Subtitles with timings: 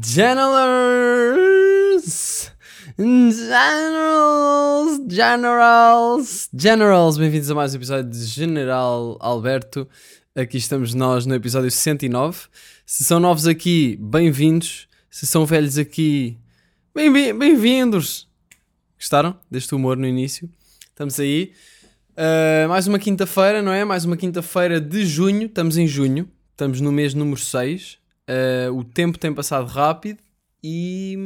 [0.05, 1.49] Channelers
[2.99, 9.87] Generals Generals Generals Bem-vindos a mais um episódio de General Alberto.
[10.35, 12.47] Aqui estamos nós no episódio 69.
[12.85, 14.89] Se são novos aqui, bem-vindos.
[15.09, 16.37] Se são velhos aqui,
[16.93, 18.27] bem- bem-vindos.
[18.97, 20.49] Gostaram deste humor no início?
[20.89, 21.53] Estamos aí.
[22.17, 23.85] Uh, mais uma quinta-feira, não é?
[23.85, 25.45] Mais uma quinta-feira de junho.
[25.45, 26.29] Estamos em junho.
[26.51, 27.97] Estamos no mês número 6.
[28.27, 30.19] Uh, o tempo tem passado rápido
[30.63, 31.17] e,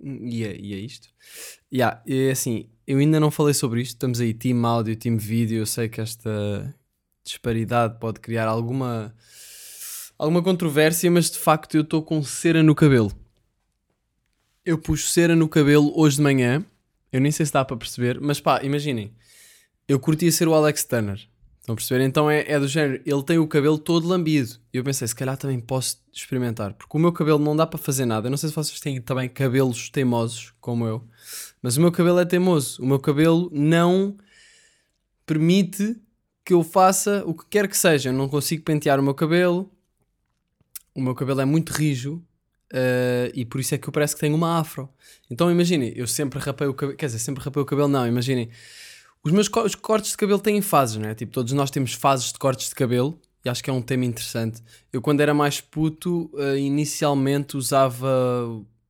[0.00, 1.08] e, é, e é isto.
[1.72, 3.92] Yeah, é assim, eu ainda não falei sobre isto.
[3.92, 5.58] Estamos aí, team áudio, team vídeo.
[5.58, 6.74] Eu sei que esta
[7.24, 9.14] disparidade pode criar alguma,
[10.18, 13.12] alguma controvérsia, mas de facto eu estou com cera no cabelo.
[14.64, 16.64] Eu pus cera no cabelo hoje de manhã.
[17.12, 19.12] Eu nem sei se dá para perceber, mas pá, imaginem.
[19.88, 21.28] Eu curtia ser o Alex Turner.
[21.70, 22.04] Estão a perceber?
[22.04, 24.56] Então é, é do género, ele tem o cabelo todo lambido.
[24.72, 26.74] E eu pensei, se calhar também posso experimentar.
[26.74, 28.26] Porque o meu cabelo não dá para fazer nada.
[28.26, 31.04] Eu não sei se vocês têm também cabelos teimosos, como eu.
[31.62, 32.82] Mas o meu cabelo é teimoso.
[32.82, 34.16] O meu cabelo não
[35.24, 35.96] permite
[36.44, 38.08] que eu faça o que quer que seja.
[38.10, 39.70] Eu não consigo pentear o meu cabelo.
[40.94, 42.22] O meu cabelo é muito rijo.
[42.72, 44.88] eh, e por isso é que eu parece que tenho uma afro.
[45.30, 46.96] Então imaginem, eu sempre rapei o cabelo.
[46.96, 48.06] Quer dizer, sempre rapei o cabelo, não.
[48.06, 48.50] Imaginem.
[49.22, 51.14] Os meus co- os cortes de cabelo têm fases, não é?
[51.14, 54.04] Tipo, todos nós temos fases de cortes de cabelo e acho que é um tema
[54.04, 54.62] interessante.
[54.92, 58.08] Eu, quando era mais puto, eh, inicialmente usava.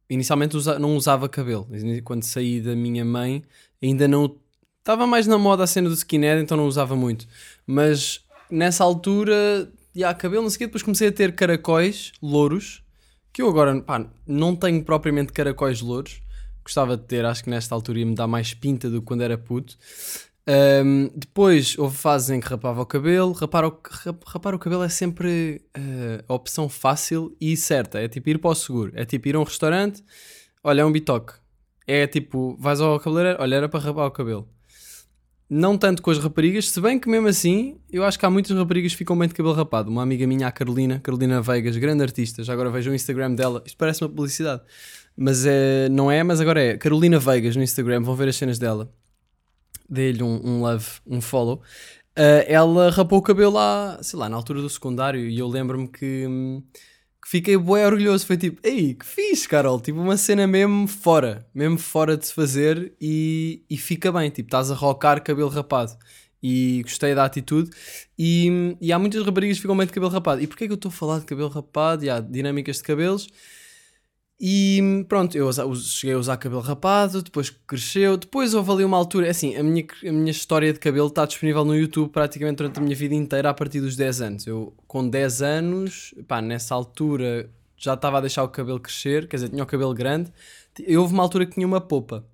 [0.09, 1.69] Inicialmente usa- não usava cabelo.
[2.05, 3.43] Quando saí da minha mãe,
[3.83, 4.37] ainda não.
[4.79, 7.27] Estava mais na moda a cena do skinhead, então não usava muito.
[7.67, 10.69] Mas nessa altura, já cabelo, não sei o.
[10.69, 12.83] Depois comecei a ter caracóis louros,
[13.33, 16.21] que eu agora, pá, não tenho propriamente caracóis louros
[16.65, 19.23] gostava de ter, acho que nesta altura ia me dar mais pinta do que quando
[19.23, 19.77] era puto.
[20.47, 23.33] Ahm, depois houve fases em que rapava o cabelo.
[23.33, 28.01] Rapar o, rap- rapar o cabelo é sempre eh, a opção fácil e certa.
[28.01, 28.91] É tipo ir para o seguro.
[28.95, 30.03] É tipo ir a um restaurante,
[30.65, 31.35] olha, é um bitoque.
[31.87, 34.49] É tipo, vais ao cabeleireiro, olha, era para rapar o cabelo.
[35.49, 38.57] Não tanto com as raparigas, se bem que mesmo assim, eu acho que há muitas
[38.57, 39.91] raparigas que ficam bem de cabelo rapado.
[39.91, 43.61] Uma amiga minha, a Carolina, Carolina Veigas, grande artista, já agora vejo o Instagram dela.
[43.67, 44.63] Isto parece uma publicidade.
[45.23, 46.79] Mas é, não é, mas agora é.
[46.79, 48.91] Carolina Veigas no Instagram, vão ver as cenas dela.
[49.87, 51.61] Dê-lhe um, um love, um follow.
[52.17, 55.89] Ah, ela rapou o cabelo lá, sei lá, na altura do secundário e eu lembro-me
[55.89, 56.27] que,
[57.23, 58.27] que fiquei bué orgulhoso.
[58.27, 59.79] Foi tipo, ei, que fixe, Carol.
[59.79, 64.31] Tipo, uma cena mesmo fora, mesmo fora de se fazer e, e fica bem.
[64.31, 65.93] Tipo, estás a rocar cabelo rapado.
[66.43, 67.69] E gostei da atitude.
[68.19, 70.41] E, e há muitas raparigas que ficam bem de cabelo rapado.
[70.41, 72.05] E porquê que eu estou a falar de cabelo rapado?
[72.07, 73.29] E há dinâmicas de cabelos.
[74.43, 79.27] E pronto, eu cheguei a usar cabelo rapado, depois cresceu, depois houve ali uma altura,
[79.27, 82.79] é assim, a minha, a minha história de cabelo está disponível no YouTube praticamente durante
[82.79, 84.47] a minha vida inteira a partir dos 10 anos.
[84.47, 89.37] Eu, com 10 anos, pá, nessa altura já estava a deixar o cabelo crescer, quer
[89.37, 90.33] dizer, tinha o cabelo grande.
[90.79, 92.25] E houve uma altura que tinha uma popa.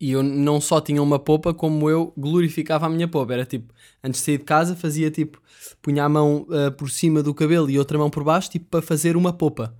[0.00, 3.32] E eu não só tinha uma popa, como eu glorificava a minha popa.
[3.32, 3.72] Era tipo,
[4.02, 5.42] antes de sair de casa, fazia tipo,
[5.82, 8.82] punha a mão ah, por cima do cabelo e outra mão por baixo, tipo, para
[8.82, 9.76] fazer uma popa.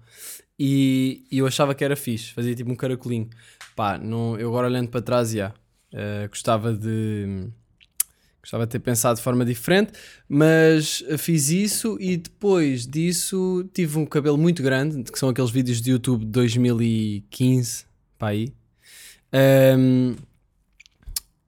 [0.59, 3.29] E, e eu achava que era fixe, fazia tipo um caracolinho.
[3.75, 5.53] Pá, não, eu agora olhando para trás, já,
[5.93, 7.49] eh, gostava de.
[8.41, 9.93] Gostava de ter pensado de forma diferente,
[10.29, 15.81] mas fiz isso e depois disso tive um cabelo muito grande, que são aqueles vídeos
[15.81, 17.87] de YouTube de 2015,
[18.19, 18.53] pá aí.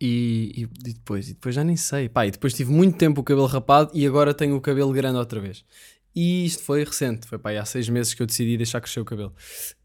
[0.00, 2.08] E, e- e depois, e depois já nem sei.
[2.08, 5.18] Pá, e depois tive muito tempo o cabelo rapado e agora tenho o cabelo grande
[5.18, 5.64] outra vez.
[6.16, 9.04] E isto foi recente, foi pá, há seis meses que eu decidi deixar crescer o
[9.04, 9.34] cabelo.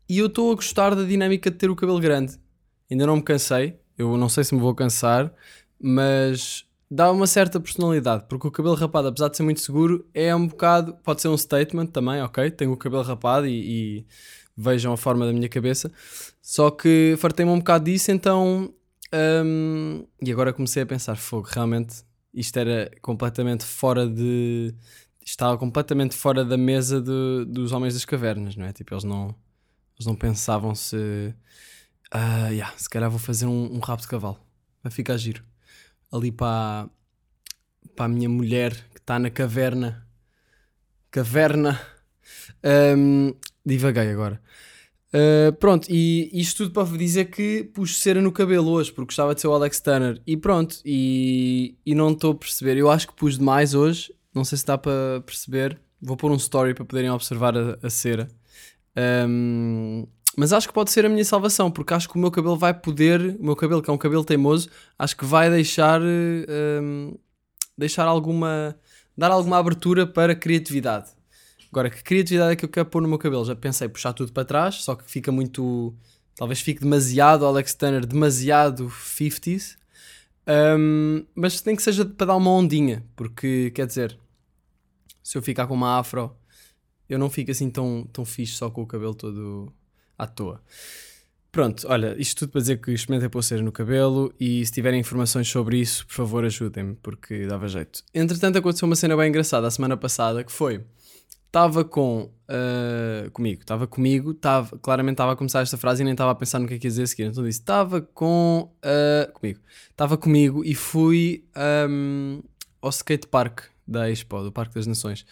[0.08, 2.40] E eu estou a gostar da dinâmica de ter o cabelo grande.
[2.90, 5.34] Ainda não me cansei, eu não sei se me vou cansar,
[5.78, 10.34] mas dá uma certa personalidade, porque o cabelo rapado, apesar de ser muito seguro, é
[10.36, 12.50] um bocado, pode ser um statement também, ok?
[12.52, 14.06] Tenho o cabelo rapado e, e
[14.56, 15.92] vejam a forma da minha cabeça.
[16.42, 18.74] Só que fartei-me um bocado disso, então.
[19.46, 22.04] hum, e agora comecei a pensar: fogo, realmente
[22.34, 24.74] isto era completamente fora de.
[25.24, 28.74] Estava completamente fora da mesa dos homens das cavernas, não é?
[28.74, 29.36] Tipo, eles não,
[29.96, 31.34] eles não pensavam se.
[32.12, 34.40] Ah, yeah, se calhar vou fazer um, um rabo de cavalo.
[34.84, 35.44] Vai ficar giro.
[36.12, 36.90] Ali para,
[37.96, 40.06] para a minha mulher que está na caverna.
[41.10, 41.80] Caverna.
[42.98, 43.34] Hum,
[43.66, 44.42] divaguei agora.
[45.14, 49.36] Uh, pronto, e isto tudo para dizer que pus cera no cabelo hoje, porque gostava
[49.36, 50.22] de ser o Alex Turner.
[50.26, 52.78] E pronto, e, e não estou a perceber.
[52.78, 55.80] Eu acho que pus demais hoje, não sei se dá para perceber.
[56.02, 58.28] Vou pôr um story para poderem observar a, a cera.
[59.28, 60.08] Um,
[60.38, 62.74] mas acho que pode ser a minha salvação, porque acho que o meu cabelo vai
[62.74, 67.14] poder, o meu cabelo, que é um cabelo teimoso, acho que vai deixar, um,
[67.78, 68.76] deixar alguma,
[69.18, 71.12] dar alguma abertura para criatividade.
[71.70, 73.46] Agora, que criatividade é que eu quero pôr no meu cabelo?
[73.46, 75.94] Já pensei puxar tudo para trás, só que fica muito.
[76.36, 79.78] Talvez fique demasiado Alex Turner, demasiado 50s.
[80.48, 84.18] Um, mas tem que seja para dar uma ondinha, porque quer dizer,
[85.24, 86.36] se eu ficar com uma afro,
[87.08, 89.72] eu não fico assim tão, tão fixe só com o cabelo todo
[90.18, 90.62] à toa.
[91.52, 95.50] Pronto, olha, isto tudo para dizer que experimentem pulseiras no cabelo e se tiverem informações
[95.50, 98.04] sobre isso, por favor ajudem-me, porque dava jeito.
[98.14, 100.82] Entretanto, aconteceu uma cena bem engraçada a semana passada que foi
[101.52, 106.14] estava com uh, comigo, estava comigo, tava, claramente estava a começar esta frase e nem
[106.14, 107.24] estava a pensar no que é que ia dizer a seguir.
[107.26, 109.60] Então disse: estava com uh, comigo,
[109.90, 111.44] estava comigo e fui
[111.90, 112.42] um,
[112.82, 115.26] ao skate park da Expo, do Parque das Nações.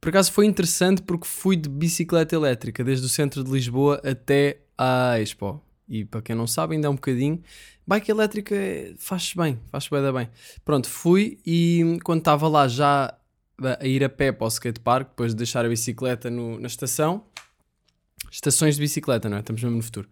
[0.00, 4.60] Por acaso foi interessante porque fui de bicicleta elétrica desde o centro de Lisboa até
[4.78, 5.60] à Expo.
[5.88, 7.42] E para quem não sabe, ainda é um bocadinho.
[7.86, 8.54] Bike elétrica
[8.98, 10.28] faz-se bem, faz-se bem, bem.
[10.64, 13.16] Pronto, fui e quando estava lá já
[13.62, 17.24] a ir a pé para o skatepark, depois de deixar a bicicleta no, na estação.
[18.30, 19.40] Estações de bicicleta, não é?
[19.40, 20.08] Estamos mesmo no futuro.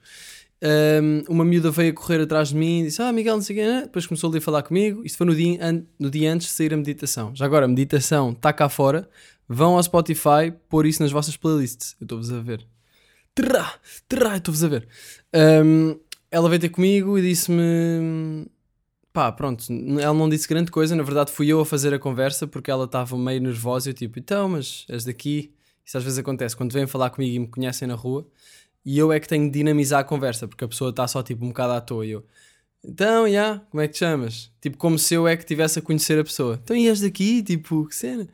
[0.63, 3.57] Um, uma miúda veio a correr atrás de mim e disse: Ah, Miguel, não sei
[3.57, 3.81] o quê.
[3.83, 5.05] Depois começou ali a falar comigo.
[5.05, 7.35] Isto foi no dia, an no dia antes de sair a meditação.
[7.35, 9.09] Já agora, a meditação está cá fora.
[9.47, 11.97] Vão ao Spotify pôr isso nas vossas playlists.
[12.01, 12.67] Eu estou-vos a ver.
[13.35, 13.75] Terá,
[14.09, 14.89] terá, estou-vos a ver.
[15.35, 15.99] Um,
[16.31, 18.47] ela veio ter comigo e disse-me:
[19.15, 19.65] pá, pronto,
[20.01, 22.85] ela não disse grande coisa, na verdade fui eu a fazer a conversa porque ela
[22.85, 25.55] estava meio nervosa e eu tipo, então, mas és daqui.
[25.85, 28.27] Isso às vezes acontece quando vêm falar comigo e me conhecem na rua
[28.85, 31.45] e eu é que tenho de dinamizar a conversa porque a pessoa está só tipo
[31.45, 32.25] um bocado à toa e eu,
[32.85, 34.53] então, já, yeah, como é que te chamas?
[34.61, 36.61] Tipo, como se eu é que estivesse a conhecer a pessoa.
[36.63, 37.43] Então, e és daqui?
[37.43, 38.29] Tipo, que cena?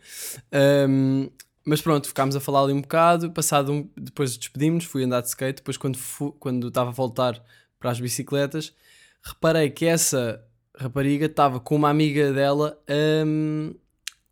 [0.88, 1.30] Um,
[1.64, 5.28] mas pronto, ficámos a falar ali um bocado, passado um, depois despedimos, fui andar de
[5.28, 5.98] skate, depois quando
[6.40, 7.40] quando estava a voltar
[7.78, 8.74] para as bicicletas,
[9.22, 10.42] reparei que essa
[10.80, 12.78] rapariga estava com uma amiga dela
[13.26, 13.74] um,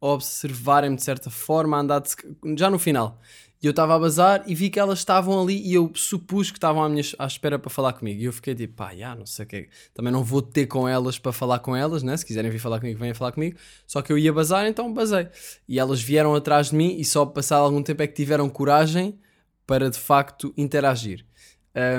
[0.00, 2.10] a observarem-me de certa forma, a andar de,
[2.56, 3.20] já no final.
[3.60, 6.58] E eu estava a bazar e vi que elas estavam ali e eu supus que
[6.58, 8.20] estavam à, minha, à espera para falar comigo.
[8.20, 10.88] E eu fiquei tipo, pá, já, não sei o que Também não vou ter com
[10.88, 12.16] elas para falar com elas, né?
[12.16, 13.58] Se quiserem vir falar comigo, venham falar comigo.
[13.84, 15.26] Só que eu ia bazar, então basei.
[15.68, 19.18] E elas vieram atrás de mim e só passado algum tempo é que tiveram coragem
[19.66, 21.26] para de facto interagir.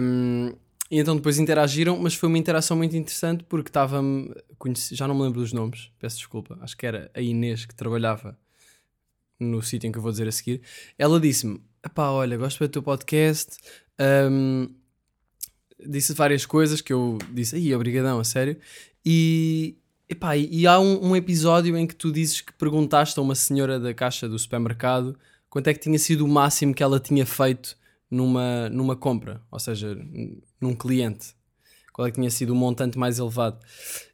[0.01, 0.53] Um,
[0.89, 4.01] e então depois interagiram, mas foi uma interação muito interessante porque estava
[4.91, 8.38] já não me lembro dos nomes, peço desculpa, acho que era a Inês que trabalhava
[9.39, 10.62] no sítio em que eu vou dizer a seguir.
[10.97, 11.62] Ela disse-me:
[11.94, 13.57] pá, olha, gosto do teu podcast.
[14.00, 14.69] Um,
[15.88, 18.57] disse várias coisas que eu disse, aí, obrigadão, a sério.
[19.06, 19.77] E,
[20.09, 23.80] epá, e há um, um, episódio em que tu dizes que perguntaste a uma senhora
[23.80, 25.18] da caixa do supermercado
[25.50, 27.77] quanto é que tinha sido o máximo que ela tinha feito
[28.09, 29.97] numa, numa compra, ou seja,
[30.59, 31.35] num cliente.
[31.94, 33.59] Qual é que tinha sido o montante mais elevado?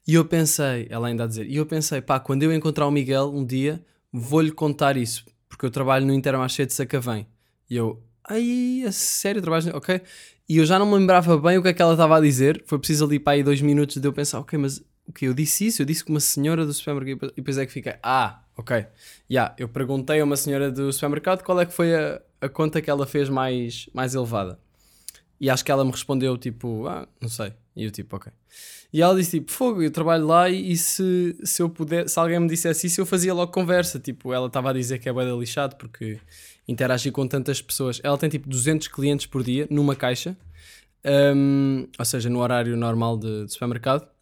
[0.08, 2.92] E eu pensei, ela ainda a dizer, e eu pensei, pá, quando eu encontrar o
[2.92, 7.28] Miguel um dia, vou-lhe contar isso, porque eu trabalho no Intermarché de Sacavém.
[7.70, 9.68] E eu, ai, a sério, trabalhas?
[9.68, 10.02] Ok.
[10.48, 12.64] E eu já não me lembrava bem o que é que ela estava a dizer,
[12.66, 15.34] foi preciso ali para aí dois minutos de eu pensar, ok, mas o que eu
[15.34, 15.82] disse isso?
[15.82, 18.78] Eu disse que uma senhora do supermercado, e depois é que fiquei, ah, ok.
[18.78, 18.88] Já,
[19.30, 22.82] yeah, eu perguntei a uma senhora do supermercado qual é que foi a, a conta
[22.82, 24.60] que ela fez mais, mais elevada.
[25.40, 27.54] E acho que ela me respondeu tipo, ah, não sei.
[27.76, 28.32] E eu tipo, ok.
[28.94, 32.40] E ela disse tipo, fogo, eu trabalho lá e, se, se eu puder, se alguém
[32.40, 34.00] me dissesse isso, eu fazia logo conversa.
[34.00, 36.20] Tipo, ela estava a dizer que é bué lixado porque
[36.68, 38.00] interagir com tantas pessoas.
[38.04, 40.38] Ela tem tipo 200 clientes por dia numa caixa,
[41.36, 44.15] um, ou seja, no horário normal de, de supermercado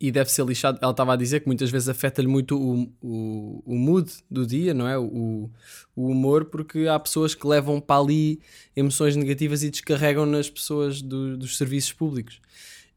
[0.00, 0.78] e deve ser lixado.
[0.80, 4.74] Ela estava a dizer que muitas vezes afeta-lhe muito o, o, o, mood do dia,
[4.74, 4.98] não é?
[4.98, 5.50] O,
[5.94, 8.40] o humor, porque há pessoas que levam para ali
[8.74, 12.40] emoções negativas e descarregam nas pessoas do, dos serviços públicos.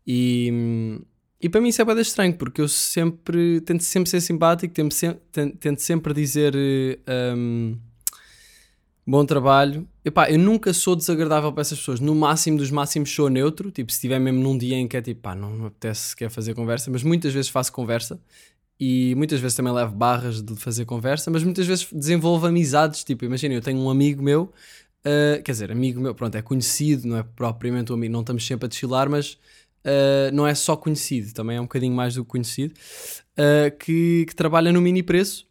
[0.05, 1.01] E,
[1.41, 4.93] e para mim isso é bem estranho, porque eu sempre tento sempre ser simpático, tento
[4.93, 5.21] sempre,
[5.59, 6.55] tento sempre dizer.
[7.35, 7.77] Um,
[9.07, 9.87] bom trabalho.
[10.03, 12.01] Epá, eu nunca sou desagradável para essas pessoas.
[12.01, 13.71] No máximo dos máximos sou neutro.
[13.71, 16.29] Tipo, se estiver mesmo num dia em que é tipo, pá, não me apetece sequer
[16.29, 18.19] fazer conversa, mas muitas vezes faço conversa.
[18.79, 23.03] E muitas vezes também levo barras de fazer conversa, mas muitas vezes desenvolvo amizades.
[23.03, 24.43] Tipo, imagina, eu tenho um amigo meu,
[25.05, 28.45] uh, quer dizer, amigo meu, pronto, é conhecido, não é propriamente um amigo, não estamos
[28.45, 32.23] sempre a desfilar, mas uh, não é só conhecido, também é um bocadinho mais do
[32.23, 32.73] que conhecido,
[33.39, 35.47] uh, que, que trabalha no mini preço.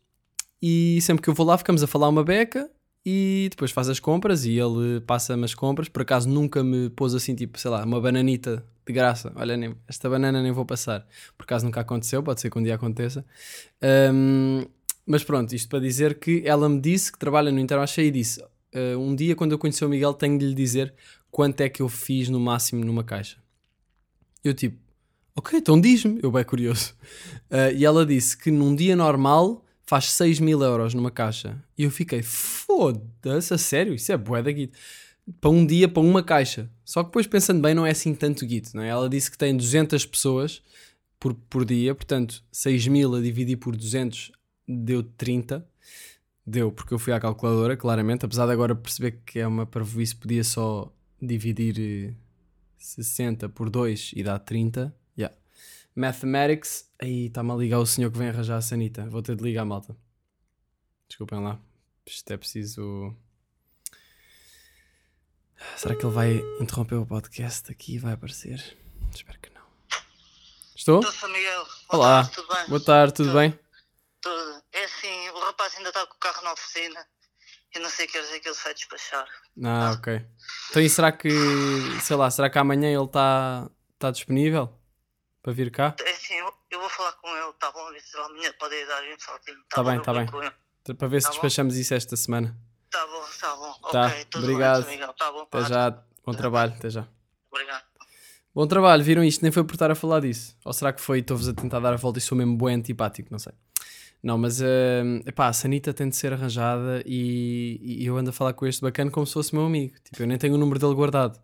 [0.62, 2.70] E sempre que eu vou lá, ficamos a falar uma beca
[3.08, 5.88] e depois faz as compras e ele passa-me as compras.
[5.88, 9.32] Por acaso nunca me pôs assim, tipo, sei lá, uma bananita de graça.
[9.36, 11.06] Olha, nem- esta banana nem vou passar.
[11.38, 13.25] Por acaso nunca aconteceu, pode ser que um dia aconteça.
[13.80, 14.66] Ahm,
[15.06, 18.42] mas pronto, isto para dizer que ela me disse que trabalha no Intermarché e disse:
[18.75, 20.92] "Ah, um dia quando eu conhecer o Miguel tenho de lhe dizer
[21.30, 23.36] quanto é que eu fiz no máximo numa caixa.
[24.42, 24.78] Eu tipo,
[25.36, 26.92] ok, então diz-me, eu bem curioso.
[27.48, 31.62] Ah, e ela disse que num dia normal faz 6 mil euros numa caixa.
[31.78, 33.95] E eu fiquei, foda-se, a sério?
[33.95, 34.76] Isso é bué da guito.
[35.40, 36.71] Para um dia, para uma caixa.
[36.85, 38.88] Só que depois pensando bem, não é assim tanto guito, não é?
[38.88, 40.62] Ela disse que tem 200 pessoas
[41.19, 44.33] por, por dia, portanto, 6 mil a dividir por 200
[44.66, 45.66] deu 30.
[46.45, 50.14] Deu, porque eu fui à calculadora, claramente, apesar de agora perceber que é uma parvoíce,
[50.14, 52.14] podia só dividir eh,
[52.78, 54.95] 60 por 2 e dá 30.
[55.97, 56.91] Mathematics.
[57.00, 59.09] Aí está-me a ligar o senhor que vem arranjar a sanita.
[59.09, 59.97] Vou ter de ligar, malta.
[61.09, 61.59] Desculpem lá.
[62.05, 63.17] Isto é preciso.
[65.76, 68.76] Será que ele vai interromper o podcast aqui e vai aparecer?
[69.15, 69.62] Espero que não.
[70.76, 71.00] Estou?
[71.00, 71.31] Estou.
[71.31, 72.23] Boa Olá.
[72.23, 72.69] tarde, tudo bem?
[72.69, 73.59] Boa tarde, tudo bem?
[74.21, 74.62] Tudo.
[74.73, 77.07] É assim, o rapaz ainda está com o carro na oficina.
[77.75, 79.26] Eu não sei que horas é que ele sai despachar.
[79.65, 80.26] Ah, ok.
[80.71, 81.31] Então e será que,
[82.03, 84.79] sei lá, será que amanhã ele está tá disponível
[85.47, 85.95] para vir cá?
[86.05, 87.88] É assim, eu, eu vou falar com ele, tá bom?
[87.93, 89.59] Ver se amanhã pode dar um saltinho.
[89.71, 90.26] Tá bem, tá bem.
[90.26, 90.53] com ele.
[90.99, 91.35] Para ver se Tá bom.
[91.35, 92.57] despachamos isso esta semana.
[92.91, 93.91] Tá bom, tá bom.
[93.93, 94.87] Tá, ok, tudo obrigado.
[94.87, 94.99] bem.
[94.99, 95.43] Tá bom.
[95.43, 97.07] Até já, bom trabalho, até já.
[97.49, 97.85] Obrigado.
[98.53, 99.41] Bom trabalho, viram isto?
[99.43, 100.57] Nem foi por estar a falar disso.
[100.65, 103.29] Ou será que foi, estou-vos a tentar dar a volta e sou mesmo bem antipático?
[103.31, 103.53] Não sei.
[104.23, 104.65] Não, mas uh,
[105.26, 108.83] epá, a Sanita tem de ser arranjada e, e eu ando a falar com este
[108.83, 109.95] bacana como se fosse meu amigo.
[110.03, 111.38] Tipo, eu nem tenho o número dele guardado.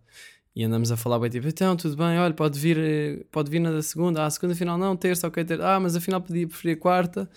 [0.55, 3.59] E andamos a falar bem, tipo, então, tudo bem, olha, pode vir, eh, pode vir
[3.59, 4.23] na da segunda.
[4.25, 5.67] Ah, segunda final não, terça, ok, terça.
[5.67, 7.27] Ah, mas afinal podia preferir quarta.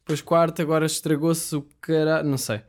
[0.00, 2.60] Depois quarta, agora estragou-se o caralho, não sei.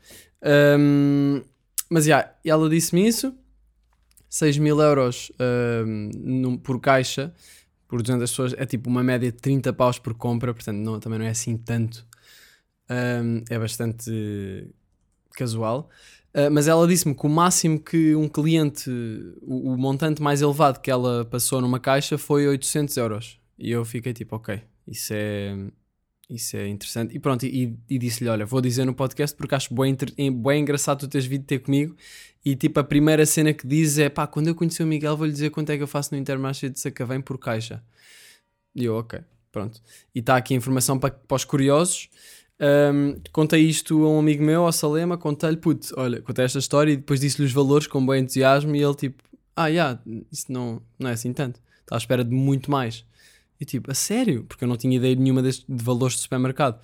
[0.41, 1.41] Ahm,
[1.89, 3.33] mas, já, ela disse-me isso.
[4.29, 7.33] 6 mil euros ahm, num- por caixa,
[7.87, 11.19] por 200 pessoas, é tipo uma média de 30 paus por compra, portanto não, também
[11.19, 12.05] não é assim tanto.
[12.89, 14.11] Ahm, é bastante
[15.35, 15.89] casual.
[16.37, 18.91] Ah, mas ela disse-me que o máximo que um cliente,
[19.41, 23.39] o, o montante mais elevado que ela passou numa caixa foi 800 euros.
[23.57, 25.57] E eu fiquei tipo, ok, isso é,
[26.29, 27.15] isso é interessante.
[27.15, 29.97] E pronto, e, e disse-lhe: Olha, vou dizer no podcast porque acho bem,
[30.31, 31.95] bem engraçado tu teres vindo ter comigo.
[32.45, 35.33] E tipo, a primeira cena que diz é: pá, quando eu conhecer o Miguel, vou-lhe
[35.33, 37.83] dizer quanto é que eu faço no Intermarché de Sacavém por caixa.
[38.75, 39.81] E eu, ok, pronto.
[40.13, 42.09] E está aqui a informação para, para os curiosos.
[42.59, 46.91] Ahm, contei isto a um amigo meu, ao Salema, contei-lhe, putz, olha, contei esta história
[46.91, 49.23] e depois disse-lhe os valores com bom entusiasmo e ele tipo,
[49.55, 49.99] ah, já,
[50.31, 53.05] isso não, não é assim tanto, está à espera de muito mais.
[53.59, 54.43] E tipo, a sério?
[54.43, 56.79] Porque eu não tinha ideia nenhuma deste, de valores de supermercado.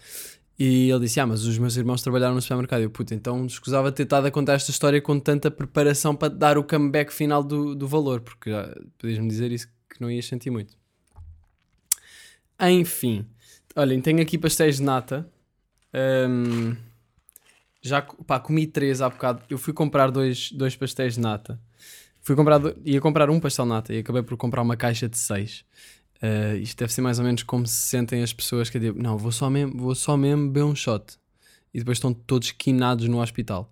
[0.58, 2.82] E ele disse, ah, mas os meus irmãos trabalharam no supermercado.
[2.82, 6.58] Eu, puta, então escusava ter estado a contar esta história com tanta preparação para dar
[6.58, 10.50] o comeback final do, do valor, porque já podias-me dizer isso que não ias sentir
[10.50, 10.76] muito.
[12.60, 13.26] Enfim,
[13.76, 15.28] olhem, tenho aqui pastéis de nata.
[15.94, 16.76] Ahm,
[17.82, 19.42] já pá, comi três há bocado.
[19.50, 21.60] Eu fui comprar dois, dois pastéis de nata.
[22.22, 25.18] Fui comprar, ia comprar um pastel de nata e acabei por comprar uma caixa de
[25.18, 25.66] seis.
[26.22, 29.32] Ah, isto deve ser mais ou menos como se sentem as pessoas que não, vou
[29.32, 31.18] só mesmo, vou só mesmo beber um shot.
[31.74, 33.70] E depois estão todos quinados no hospital.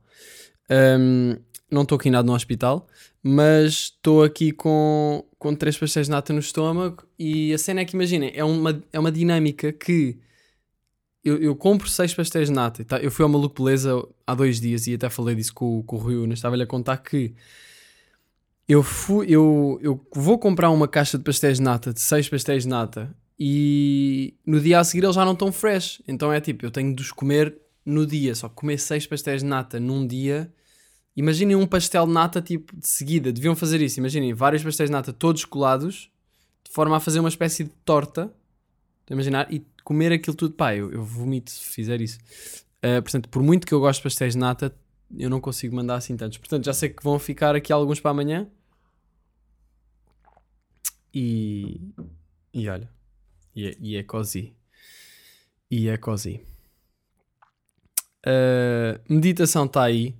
[0.69, 1.37] Ahm,
[1.71, 2.87] não estou quinado no hospital,
[3.23, 7.05] mas estou aqui com, com três pastéis de nata no estômago.
[7.17, 10.17] E a cena é que, imaginem, é uma, é uma dinâmica que
[11.23, 12.83] eu, eu compro seis pastéis de nata.
[12.83, 12.97] Tá?
[12.97, 15.99] Eu fui ao Maluco Beleza há dois dias e até falei disso com, com o
[15.99, 16.39] Rui Unas.
[16.39, 17.33] Estava-lhe a contar que
[18.67, 22.63] eu, fui, eu, eu vou comprar uma caixa de pastéis de nata, de seis pastéis
[22.63, 26.01] de nata, e no dia a seguir eles já não estão fresh.
[26.07, 28.33] Então é tipo, eu tenho de os comer no dia.
[28.35, 30.51] Só que comer seis pastéis de nata num dia.
[31.15, 33.31] Imaginem um pastel de nata tipo de seguida.
[33.31, 33.99] Deviam fazer isso.
[33.99, 36.09] Imaginem vários pastéis de nata todos colados,
[36.63, 38.31] de forma a fazer uma espécie de torta.
[39.09, 39.51] Imaginar?
[39.51, 40.53] E comer aquilo tudo.
[40.53, 42.19] Pá, eu, eu vomito se fizer isso.
[42.83, 44.75] Uh, portanto, por muito que eu gosto de pastéis de nata,
[45.17, 46.38] eu não consigo mandar assim tantos.
[46.38, 48.47] Portanto, já sei que vão ficar aqui alguns para amanhã.
[51.13, 51.79] E.
[52.53, 52.89] E olha.
[53.55, 54.53] E é, e é cozy.
[55.69, 56.41] E é cozy.
[58.25, 60.15] Uh, meditação está aí.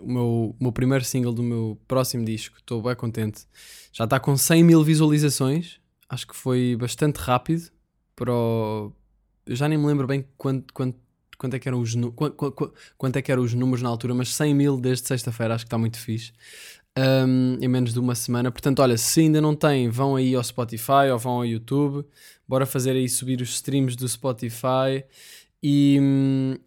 [0.00, 2.56] O meu, meu primeiro single do meu próximo disco.
[2.58, 3.46] Estou bem contente.
[3.92, 5.80] Já está com 100 mil visualizações.
[6.08, 7.70] Acho que foi bastante rápido.
[8.16, 8.92] Para o...
[9.50, 10.96] Eu já nem me lembro bem quanto, quanto,
[11.36, 13.82] quanto, é que eram os, nu- qu- qu- qu- quanto é que eram os números
[13.82, 15.54] na altura, mas 100 mil desde sexta-feira.
[15.54, 16.32] Acho que está muito fixe.
[16.98, 18.50] Um, em menos de uma semana.
[18.50, 22.04] Portanto, olha, se ainda não têm, vão aí ao Spotify ou vão ao YouTube.
[22.48, 25.04] Bora fazer aí subir os streams do Spotify.
[25.62, 25.98] E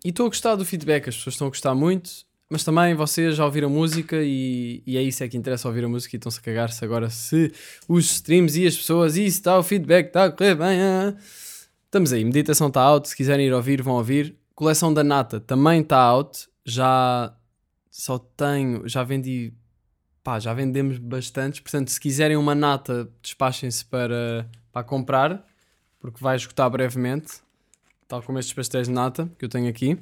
[0.03, 2.11] e estou a gostar do feedback, as pessoas estão a gostar muito.
[2.49, 5.87] Mas também vocês já ouviram música e, e é isso é que interessa ouvir a
[5.89, 7.51] música e estão-se a cagar-se agora se
[7.87, 10.79] os streams e as pessoas, isso está, o feedback está a correr bem.
[10.79, 11.15] ah.
[11.93, 14.35] Estamos aí, meditação está out, se quiserem ir ouvir, vão ouvir.
[14.55, 17.31] Coleção da Nata também está out, já
[17.91, 19.53] só tenho, já vendi,
[20.23, 25.47] pá, já vendemos bastantes, portanto se quiserem uma nata, despachem-se para, para comprar,
[25.99, 27.33] porque vai esgotar brevemente,
[28.07, 29.93] tal como estes pastéis de nata que eu tenho aqui.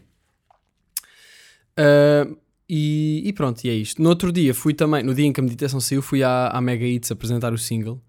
[1.78, 2.38] Uh,
[2.70, 4.02] e, e pronto, e é isto.
[4.02, 6.62] No outro dia fui também, no dia em que a meditação saiu, fui à, à
[6.62, 8.02] Mega Hits apresentar o single.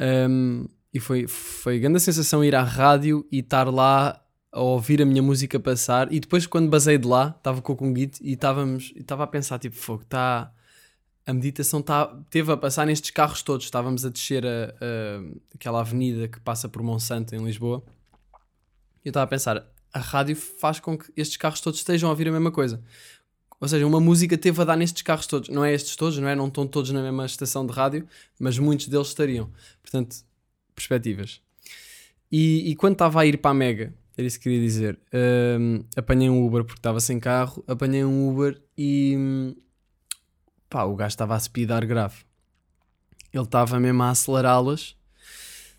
[0.00, 4.20] Um, e foi, foi grande sensação ir à rádio e estar lá
[4.52, 6.12] a ouvir a minha música passar.
[6.12, 9.58] E depois, quando basei de lá, estava com o Conguito e estávamos estava a pensar:
[9.58, 10.52] tipo, fogo, está.
[11.26, 13.64] A meditação tá, teve a passar nestes carros todos.
[13.66, 15.22] Estávamos a descer a, a-
[15.54, 17.84] aquela avenida que passa por Monsanto, em Lisboa.
[19.04, 22.10] E eu estava a pensar: a rádio faz com que estes carros todos estejam a
[22.12, 22.82] ouvir a mesma coisa.
[23.60, 25.50] Ou seja, uma música teve a dar nestes carros todos.
[25.50, 26.34] Não é estes todos, não é?
[26.34, 28.08] Não estão todos na mesma estação de rádio,
[28.40, 29.50] mas muitos deles estariam.
[29.82, 30.16] Portanto,
[30.80, 31.40] perspectivas.
[32.30, 34.98] E, e quando estava a ir para a Mega, era isso que queria dizer,
[35.58, 39.56] hum, apanhei um Uber porque estava sem carro, apanhei um Uber e
[40.68, 42.16] pá, o gajo estava a speedar grave.
[43.32, 44.96] Ele estava mesmo a acelerá-las,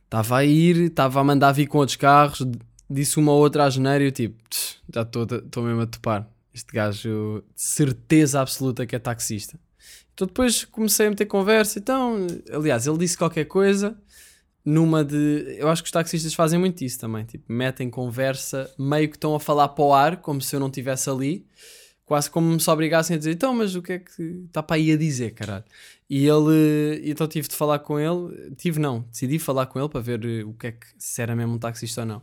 [0.06, 2.46] estava a ir, estava a mandar vir com outros carros,
[2.90, 6.28] disse uma ou outra à janeiro e eu tipo, "Tch, já estou mesmo a topar.
[6.54, 9.58] Este gajo, de certeza absoluta que é taxista.
[10.14, 13.98] Então depois comecei a meter conversa, então, aliás, ele disse qualquer coisa
[14.64, 15.56] numa de.
[15.58, 17.26] Eu acho que os taxistas fazem muito isso também.
[17.26, 20.68] Tipo, metem conversa, meio que estão a falar para o ar, como se eu não
[20.68, 21.46] estivesse ali,
[22.06, 24.92] quase como se obrigassem a dizer: então, mas o que é que está para aí
[24.92, 25.66] a dizer, caralho?
[26.10, 27.02] E ele.
[27.10, 28.54] Então tive de falar com ele.
[28.56, 31.36] Tive não, decidi falar com ele para ver eh, o que é que se era
[31.36, 32.22] mesmo um taxista ou não.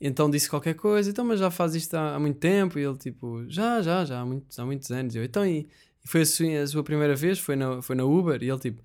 [0.00, 2.78] Então disse qualquer coisa, então, mas já faz isto há, há muito tempo?
[2.78, 5.14] E ele, tipo, já, já, já, há muitos, há muitos anos.
[5.14, 5.66] E eu, então, e,
[6.04, 7.38] e foi a sua, a sua primeira vez?
[7.38, 8.42] Foi na, foi na Uber?
[8.42, 8.82] E ele, tipo,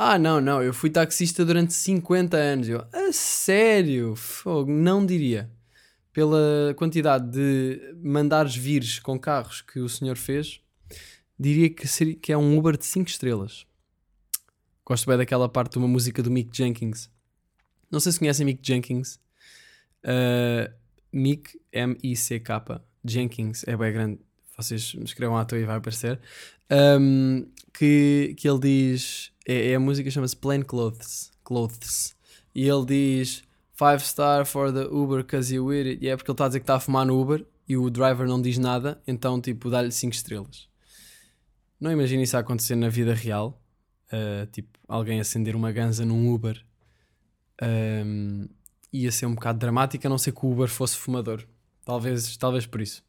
[0.00, 2.68] ah, não, não, eu fui taxista durante 50 anos.
[2.68, 4.14] Eu, a sério?
[4.14, 5.50] Fogo, não diria.
[6.12, 10.60] Pela quantidade de mandares vires com carros que o senhor fez,
[11.36, 13.66] diria que, seria, que é um Uber de 5 estrelas.
[14.86, 17.10] Gosto bem daquela parte de uma música do Mick Jenkins.
[17.90, 19.18] Não sei se conhecem Mick Jenkins.
[20.04, 20.72] Uh,
[21.12, 24.20] Mick, M-I-C-K, Jenkins, é bem grande.
[24.56, 26.20] Vocês escrevam à toa e vai aparecer.
[26.70, 29.30] Um, que, que ele diz.
[29.46, 31.30] É, é a música chama-se Plain Clothes.
[31.44, 32.16] Clothes.
[32.54, 33.42] E ele diz
[33.78, 36.04] Five star for the Uber cause you with it.
[36.04, 37.88] E é porque ele está a dizer que está a fumar no Uber e o
[37.88, 40.68] driver não diz nada, então tipo dá-lhe 5 estrelas.
[41.80, 43.62] Não imagino isso a acontecer na vida real.
[44.12, 46.60] Uh, tipo, alguém acender uma ganza num Uber.
[47.62, 48.48] Um,
[48.92, 51.44] ia ser um bocado dramático, a não ser que o Uber fosse fumador.
[51.84, 53.04] Talvez, talvez por isso.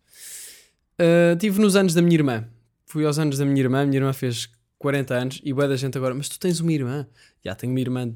[1.01, 2.47] Uh, tive nos anos da minha irmã.
[2.85, 3.83] Fui aos anos da minha irmã.
[3.85, 4.47] Minha irmã fez
[4.79, 6.15] 40 anos e boa da gente agora.
[6.15, 7.05] Mas tu tens uma irmã?
[7.45, 8.15] Já tenho uma irmã de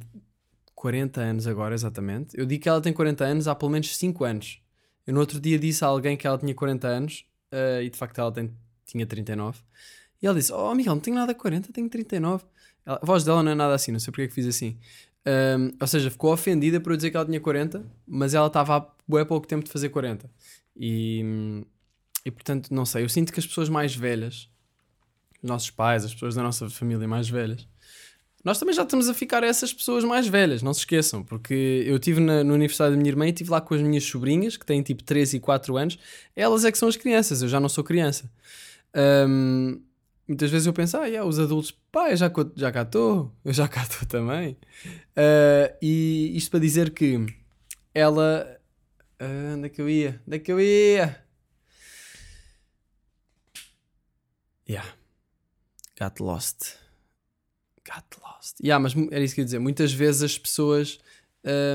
[0.73, 2.35] 40 anos agora, exatamente.
[2.37, 4.59] Eu digo que ela tem 40 anos há pelo menos 5 anos.
[5.05, 7.97] Eu no outro dia disse a alguém que ela tinha 40 anos uh, e de
[7.97, 8.51] facto ela tem,
[8.85, 9.59] tinha 39.
[10.21, 12.45] E ela disse: Oh, Miguel, não tenho nada de 40, tenho 39.
[12.85, 14.77] Ela- a voz dela não é nada assim, não sei porque é que fiz assim.
[15.25, 18.75] Um, ou seja, ficou ofendida por eu dizer que ela tinha 40, mas ela estava
[18.77, 20.29] há bué pouco tempo de fazer 40.
[20.75, 21.63] E,
[22.25, 24.49] e portanto, não sei, eu sinto que as pessoas mais velhas,
[25.43, 27.67] nossos pais, as pessoas da nossa família mais velhas,
[28.43, 31.95] nós também já estamos a ficar essas pessoas mais velhas, não se esqueçam, porque eu
[31.95, 34.65] estive na, no aniversário da minha irmã e estive lá com as minhas sobrinhas, que
[34.65, 35.97] têm tipo 3 e 4 anos,
[36.35, 38.29] elas é que são as crianças, eu já não sou criança.
[38.93, 39.81] Um,
[40.27, 43.53] muitas vezes eu penso, ah, yeah, os adultos, pá, eu já, já cá estou, eu
[43.53, 44.57] já cá estou também.
[45.15, 47.25] Uh, e isto para dizer que
[47.93, 48.59] ela.
[49.19, 50.21] ah, onde é que eu ia?
[50.27, 51.23] Onde é que eu ia?
[54.67, 55.02] Yeah.
[56.03, 56.75] Got lost.
[57.85, 58.59] Got lost.
[58.63, 59.59] Yeah, mas era isso que eu ia dizer.
[59.59, 60.99] Muitas vezes as pessoas.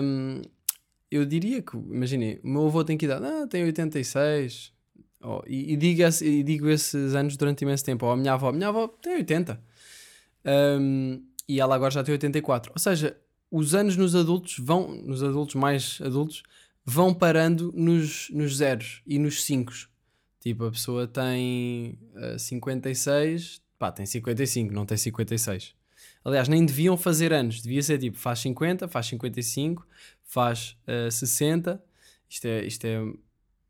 [0.02, 0.42] hum,
[1.10, 3.24] eu diria que, imaginem, o meu avô tem que idade?
[3.24, 4.72] Ah, tem 86.
[5.22, 8.04] Oh, e, e digo esse- e digo esses anos durante imenso tempo.
[8.06, 9.60] Ou a minha avó, a minha avó tem 80.
[10.44, 12.72] Um, e ela agora já tem 84.
[12.74, 13.16] Ou seja,
[13.50, 16.42] os anos nos adultos vão, nos adultos mais adultos,
[16.84, 19.72] vão parando nos, nos zeros e nos 5.
[20.40, 25.74] Tipo, a pessoa tem ah, 56, pá, tem 55, não tem 56.
[26.24, 29.86] Aliás, nem deviam fazer anos, devia ser tipo, faz 50, faz 55,
[30.24, 31.82] faz ah, 60.
[32.28, 32.98] Isto é, isto é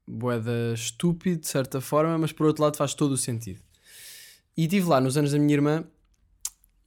[0.06, 3.60] boeda estúpido de certa forma, mas por outro lado faz todo o sentido.
[4.56, 5.84] E estive lá nos anos da minha irmã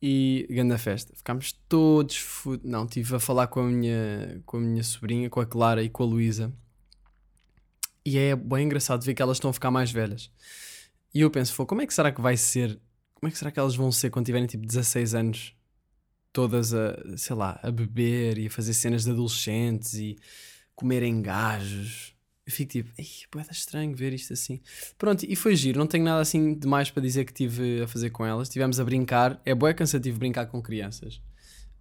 [0.02, 1.14] e grande festa.
[1.16, 5.40] Ficámos todos fu- Não, estive a falar com a, minha, com a minha sobrinha, com
[5.40, 6.52] a Clara e com a Luísa.
[8.04, 10.32] E é bem engraçado ver que elas estão a ficar mais velhas.
[11.14, 12.80] E eu penso, "Fô, como é que será que vai ser?
[13.22, 15.56] Como é que será que elas vão ser quando tiverem tipo 16 anos?
[16.34, 20.18] Todas a, sei lá, a beber e a fazer cenas de adolescentes e
[20.74, 22.16] comerem gajos.
[22.48, 24.60] Eu fico tipo, ei, pode estranho ver isto assim.
[24.98, 27.88] Pronto, e foi giro, não tenho nada assim de mais para dizer que tive a
[27.88, 28.48] fazer com elas.
[28.48, 31.22] Estivemos a brincar, é bué cansativo brincar com crianças.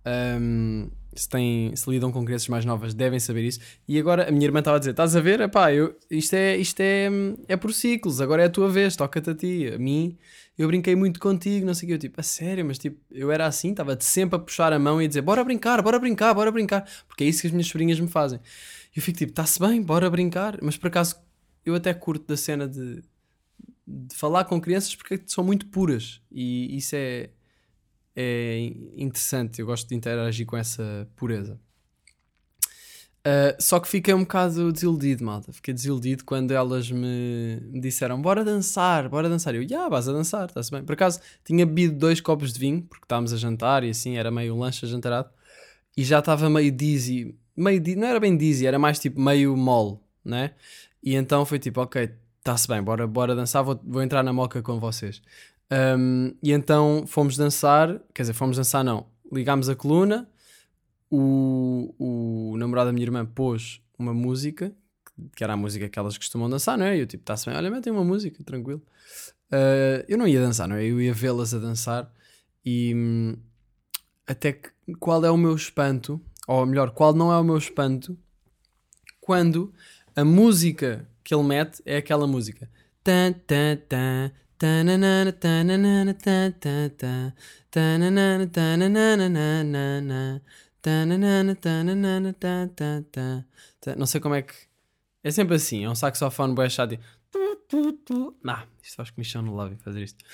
[0.07, 3.61] Um, se, têm, se lidam com crianças mais novas, devem saber isso.
[3.89, 5.41] E agora a minha irmã estava a dizer: Estás a ver?
[5.41, 7.09] Epá, eu, isto, é, isto é,
[7.49, 9.73] é por ciclos, agora é a tua vez, toca-te a ti.
[9.75, 10.19] A mim,
[10.61, 11.95] eu brinquei muito contigo, não sei o que.
[11.95, 15.01] Eu tipo, a sério, mas tipo, eu era assim, estava sempre a puxar a mão
[15.01, 17.67] e a dizer: Bora brincar, bora brincar, bora brincar, porque é isso que as minhas
[17.67, 18.39] sobrinhas me fazem.
[18.95, 21.17] E eu fico tipo: Está-se bem, bora brincar, mas por acaso
[21.65, 23.03] eu até curto da cena de,
[23.87, 27.31] de falar com crianças porque são muito puras e isso é
[28.15, 28.59] é
[28.97, 29.61] interessante.
[29.61, 31.59] Eu gosto de interagir com essa pureza.
[33.21, 35.53] Uh, só que fiquei um bocado desiludido, malta.
[35.53, 39.55] Fiquei desiludido quando elas me disseram bora dançar, bora dançar.
[39.55, 40.83] Eu, já, yeah, vais a dançar, está-se bem.
[40.83, 44.31] Por acaso, tinha bebido dois copos de vinho, porque estávamos a jantar e assim, era
[44.31, 45.29] meio lanche jantarado.
[45.97, 49.99] E já estava meio dizzy, meio não era bem dizzy, era mais tipo meio mole,
[50.25, 50.53] né?
[51.03, 54.63] E então foi tipo, ok, está-se bem, bora, bora dançar, vou, vou entrar na moca
[54.63, 55.21] com vocês.
[55.71, 60.29] Um, e então fomos dançar, quer dizer, fomos dançar não, ligámos a coluna,
[61.11, 64.73] o, o namorado da minha irmã pôs uma música,
[65.35, 66.97] que era a música que elas costumam dançar, não é?
[66.97, 68.83] E eu tipo, está-se bem, olha, metem uma música, tranquilo.
[69.53, 70.85] Uh, eu não ia dançar, não é?
[70.85, 72.11] Eu ia vê-las a dançar
[72.65, 73.37] e hum,
[74.27, 78.17] até que qual é o meu espanto, ou melhor, qual não é o meu espanto,
[79.21, 79.73] quando
[80.15, 82.71] a música que ele mete é aquela música.
[83.03, 84.33] Tan, tan, tan,
[93.97, 94.55] Não sei como é que.
[95.23, 96.93] É sempre assim, é um saxofone bem chato.
[96.95, 97.01] e-
[98.47, 100.25] Ah, isto faz comichão no lábio fazer isto.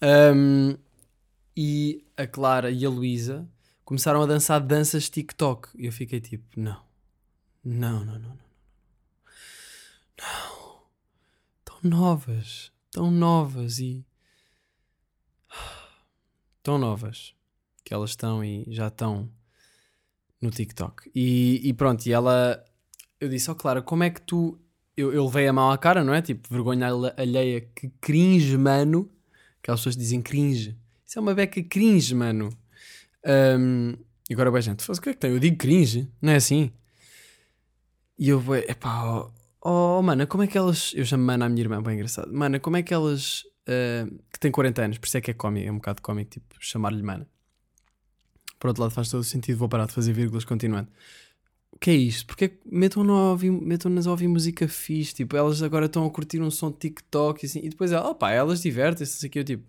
[0.00, 0.76] Ahm,
[1.56, 3.48] e a Clara e a Luísa
[3.84, 5.68] começaram a dançar danças TikTok.
[5.76, 6.82] E eu fiquei tipo, não.
[7.64, 8.38] Não, não, não, não.
[10.18, 10.82] Não.
[11.64, 12.72] Tão novas.
[12.90, 14.06] Tão novas e.
[16.62, 17.34] Tão novas.
[17.84, 19.28] Que elas estão e já estão
[20.42, 21.10] no TikTok.
[21.14, 22.62] E, e pronto, e ela.
[23.20, 24.58] Eu disse, ó Clara, como é que tu.
[24.96, 26.20] Eu, eu levei a mão à cara, não é?
[26.20, 29.10] Tipo, vergonha alhe- alheia, que cringe, mano.
[29.62, 30.76] Aquelas pessoas dizem cringe.
[31.06, 32.50] Isso é uma beca cringe, mano.
[33.24, 33.94] Ahm,
[34.28, 35.30] e agora, bem, gente, faz o que é que tem?
[35.30, 36.70] Eu digo cringe, não é assim?
[38.18, 39.04] E eu, bué, epá,
[39.62, 40.92] ó, oh, mana, como é que elas.
[40.94, 42.32] Eu chamo mana a minha irmã, bem engraçado.
[42.32, 43.44] Mana, como é que elas.
[43.66, 46.30] ah, que tem 40 anos, por isso é que é cómico, é um bocado cómico,
[46.32, 47.26] tipo, chamar-lhe mana.
[48.62, 50.88] Por outro lado, faz todo o sentido, vou parar de fazer vírgulas continuando.
[51.72, 52.24] O que é isto?
[52.24, 55.12] Porque que metam-nas a ouvir, música fixe?
[55.12, 57.58] Tipo, elas agora estão a curtir um som de TikTok e assim.
[57.58, 59.40] E depois, ela, opá, elas divertem-se, que.
[59.40, 59.64] Eu, tipo,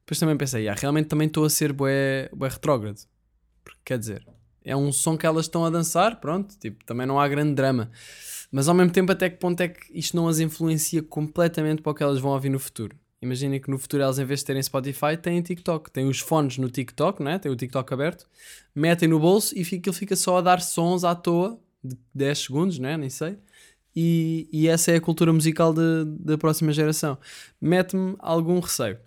[0.00, 3.00] depois também pensei, ah, realmente também estou a ser bué, bué retrógrado.
[3.64, 4.26] Porque, quer dizer,
[4.62, 7.90] é um som que elas estão a dançar, pronto, tipo, também não há grande drama.
[8.52, 11.92] Mas ao mesmo tempo, até que ponto é que isto não as influencia completamente para
[11.92, 12.94] o que elas vão ouvir no futuro?
[13.24, 15.90] Imaginem que no futuro elas, em vez de terem Spotify, têm TikTok.
[15.90, 17.38] Têm os fones no TikTok, né?
[17.38, 18.26] Têm o TikTok aberto,
[18.74, 22.38] metem no bolso e fica, ele fica só a dar sons à toa, de 10
[22.38, 22.96] segundos, né?
[22.96, 23.38] Nem sei.
[23.96, 27.16] E, e essa é a cultura musical de- da próxima geração.
[27.60, 28.98] Mete-me algum receio.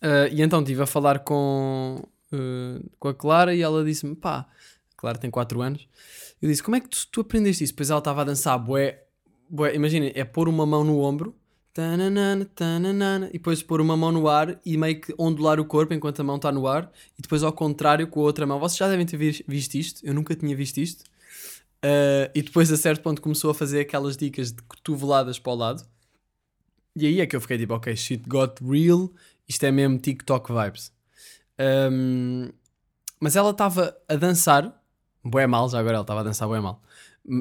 [0.00, 4.46] Ah, e então estive a falar com, ah, com a Clara e ela disse-me: pá,
[4.96, 5.88] Clara tem 4 anos.
[6.40, 7.72] Eu disse: como é que tu, tu aprendeste isso?
[7.72, 9.04] Depois ela estava a dançar, bué,
[9.48, 9.74] bué.
[9.74, 11.34] Imaginem, é pôr uma mão no ombro,
[11.72, 15.94] tananana, tananana, e depois pôr uma mão no ar e meio que ondular o corpo
[15.94, 18.58] enquanto a mão está no ar, e depois ao contrário com a outra mão.
[18.58, 21.04] Vocês já devem ter vi- visto isto, eu nunca tinha visto isto.
[21.82, 25.56] Ah, e depois a certo ponto começou a fazer aquelas dicas de cotoveladas para o
[25.56, 25.86] lado.
[26.96, 29.10] E aí é que eu fiquei tipo, ok, shit got real,
[29.48, 30.92] isto é mesmo TikTok vibes.
[31.58, 32.50] Ahm,
[33.20, 34.82] mas ela estava a dançar,
[35.24, 36.82] bué mal, já agora ela estava a dançar bué mal.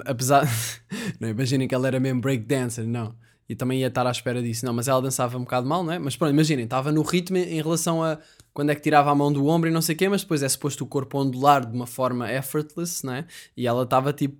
[0.05, 0.43] Apesar,
[1.19, 3.15] não imaginem que ela era mesmo breakdancer, não.
[3.49, 4.73] E também ia estar à espera disso, não.
[4.73, 5.99] Mas ela dançava um bocado mal, não é?
[5.99, 8.17] Mas pronto, imaginem, estava no ritmo em relação a
[8.53, 10.41] quando é que tirava a mão do ombro e não sei o quê, mas depois
[10.41, 13.25] é suposto o corpo ondular de uma forma effortless, não é?
[13.55, 14.37] E ela estava tipo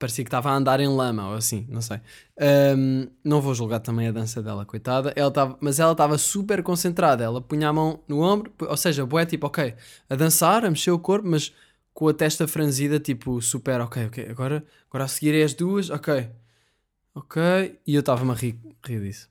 [0.00, 2.00] parecia que estava a andar em lama ou assim, não sei.
[2.40, 5.12] Ahm, não vou julgar também a dança dela, coitada.
[5.14, 7.22] Ela tava, mas ela estava super concentrada.
[7.22, 9.74] Ela punha a mão no ombro, ou seja, boé, tipo, ok,
[10.08, 11.52] a dançar, a mexer o corpo, mas
[11.92, 15.90] com a testa franzida, tipo, super, ok, ok, agora, agora a seguir é as duas,
[15.90, 16.30] ok,
[17.14, 17.80] ok.
[17.86, 19.28] E eu estava-me a rir, rir disso.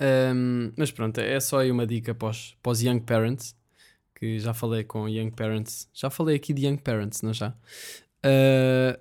[0.00, 3.54] Ahm, mas pronto, é só aí uma dica para os, para os young parents,
[4.14, 7.54] que já falei com young parents, já falei aqui de young parents, não já?
[8.22, 8.98] Ah,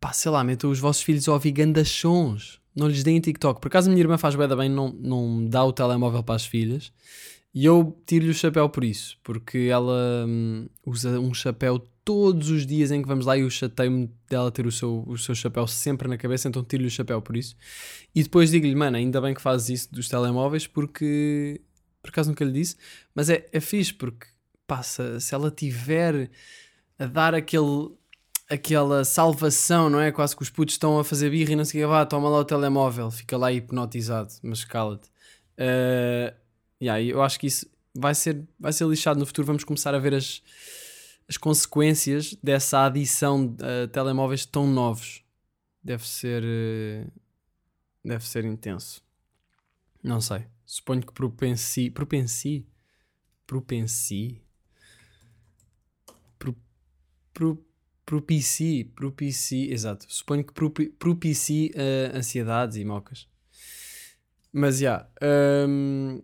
[0.00, 2.60] pá, sei lá, metam os vossos filhos a ouvir gandachons.
[2.74, 3.60] não lhes deem TikTok.
[3.60, 6.46] Por acaso a minha irmã faz da bem, não, não dá o telemóvel para as
[6.46, 6.92] filhas.
[7.54, 12.64] E eu tiro-lhe o chapéu por isso, porque ela hum, usa um chapéu todos os
[12.64, 15.66] dias em que vamos lá e eu chateio-me dela ter o seu, o seu chapéu
[15.66, 17.56] sempre na cabeça, então tiro-lhe o chapéu por isso.
[18.14, 21.60] E depois digo-lhe, mano, ainda bem que fazes isso dos telemóveis, porque
[22.00, 22.76] por acaso nunca lhe disse,
[23.12, 24.28] mas é, é fixe, porque
[24.68, 26.30] passa, se ela tiver
[26.96, 27.90] a dar aquele,
[28.48, 30.12] aquela salvação, não é?
[30.12, 32.28] Quase que os putos estão a fazer birra e não sei o que, vá, toma
[32.28, 35.08] lá o telemóvel, fica lá hipnotizado, mas cala-te.
[35.58, 36.32] Uh,
[36.80, 39.48] yeah, eu acho que isso vai ser, vai ser lixado no futuro.
[39.48, 40.40] Vamos começar a ver as,
[41.28, 45.24] as consequências dessa adição a telemóveis tão novos.
[45.82, 46.42] Deve ser.
[46.44, 47.06] eh,
[48.04, 49.02] Deve ser intenso.
[50.02, 50.46] Não sei.
[50.64, 51.90] Suponho que propensi.
[51.90, 52.66] Propensi?
[53.46, 54.42] Propensi?
[56.38, 56.56] Pro,
[57.32, 57.64] pro,
[58.04, 58.84] propicie.
[58.84, 59.72] Propicie.
[59.72, 60.06] Exato.
[60.08, 63.28] Suponho que propi, propicie eh, ansiedades e mocas.
[64.52, 65.08] Mas já.
[65.68, 66.22] hum,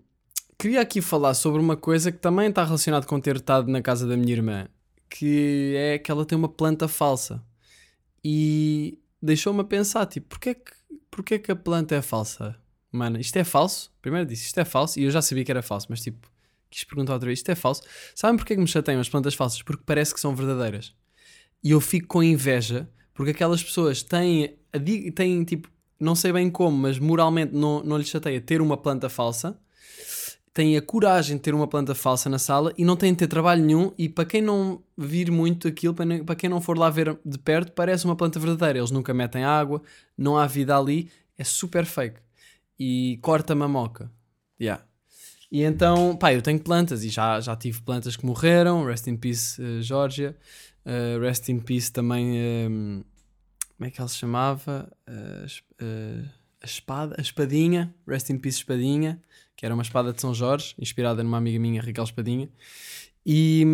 [0.59, 4.07] queria aqui falar sobre uma coisa que também está relacionada com ter estado na casa
[4.07, 4.69] da minha irmã,
[5.13, 7.43] que é que ela tem uma planta falsa.
[8.25, 10.73] E deixou-me a pensar, tipo, porquê é que,
[11.11, 12.57] porquê é que a planta é falsa?
[12.91, 13.93] Mano, isto é falso?
[14.01, 16.29] Primeiro disse, isto é falso, e eu já sabia que era falso, mas tipo,
[16.71, 17.83] quis perguntar outra vez, isto é falso?
[18.15, 19.63] Sabem porquê que me chateiam as plantas falsas?
[19.63, 20.95] Porque parece que são verdadeiras.
[21.63, 24.57] E eu fico com inveja, porque aquelas pessoas têm,
[25.15, 25.69] têm tipo,
[26.01, 29.59] não sei bem como, mas moralmente não, não lhes chateia ter uma planta falsa,
[30.55, 33.27] têm a coragem de ter uma planta falsa na sala e não têm de ter
[33.27, 33.93] trabalho nenhum.
[33.97, 37.73] E para quem não vir muito aquilo, para quem não for lá ver de perto,
[37.73, 38.79] parece uma planta verdadeira.
[38.79, 39.83] Eles nunca metem água,
[40.17, 42.21] não há vida ali, é super fake.
[42.79, 44.11] E corta-me a moca.
[44.61, 44.85] Yeah.
[45.51, 48.85] E então, pá, eu tenho plantas e já, já tive plantas que morreram.
[48.85, 50.37] Rest in peace, eh, Georgia.
[50.85, 52.37] Eh, rest in peace também.
[52.39, 53.03] ehm,
[53.77, 54.91] como é que ela se chamava?
[55.45, 56.25] Es- eh,
[56.63, 57.95] a espada, a espadinha.
[58.07, 59.21] Rest in peace, espadinha.
[59.63, 62.49] Que era uma espada de São Jorge, inspirada numa amiga minha, Raquel Espadinha.
[63.25, 63.65] E.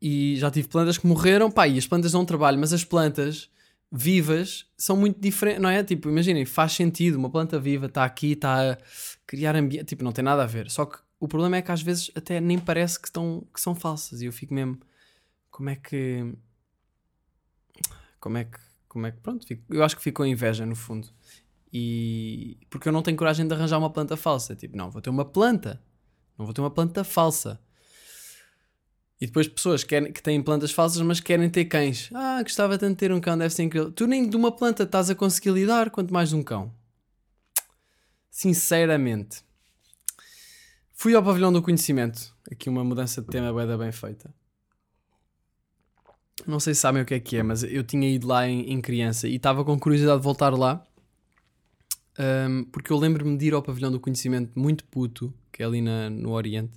[0.00, 3.50] E já tive plantas que morreram, pá, e as plantas dão trabalho, mas as plantas
[3.92, 5.84] vivas são muito diferentes, não é?
[5.84, 8.78] Tipo, imaginem, faz sentido, uma planta viva está aqui, está a
[9.26, 10.70] criar ambiente, tipo, não tem nada a ver.
[10.70, 13.74] Só que o problema é que às vezes até nem parece que, estão, que são
[13.74, 14.80] falsas, e eu fico mesmo,
[15.50, 16.32] como é que.
[18.18, 18.58] Como é que.
[18.88, 19.20] Como é que.
[19.20, 21.08] Pronto, fico- eu acho que ficou inveja no fundo.
[21.76, 22.56] E.
[22.70, 24.54] Porque eu não tenho coragem de arranjar uma planta falsa.
[24.54, 25.82] Tipo, não, vou ter uma planta.
[26.38, 27.60] Não vou ter uma planta falsa.
[29.20, 32.10] E depois pessoas que, querem- que têm plantas falsas, mas querem ter cães.
[32.14, 33.90] Ah, gostava tanto de ter um cão, deve ser incrível.
[33.90, 36.72] Tu nem de uma planta estás a conseguir lidar, quanto mais de um cão.
[38.30, 39.42] Sinceramente.
[40.92, 42.32] Fui ao pavilhão do conhecimento.
[42.50, 44.32] Aqui uma mudança de tema da bem feita.
[46.46, 48.70] Não sei se sabem o que é que é, mas eu tinha ido lá em,
[48.72, 50.86] em criança e estava com curiosidade de voltar lá.
[52.18, 55.80] Ahm, porque eu lembro-me de ir ao pavilhão do conhecimento muito puto, que é ali
[55.80, 56.72] na- no Oriente,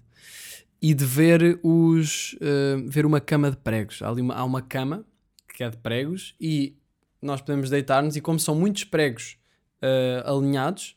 [0.82, 4.02] e de ver os ahm, ver uma cama de pregos.
[4.02, 5.06] Há, ali uma, há uma cama
[5.54, 6.76] que é de pregos e
[7.21, 9.38] nós podemos deitar-nos e como são muitos pregos
[9.82, 10.95] ah, alinhados,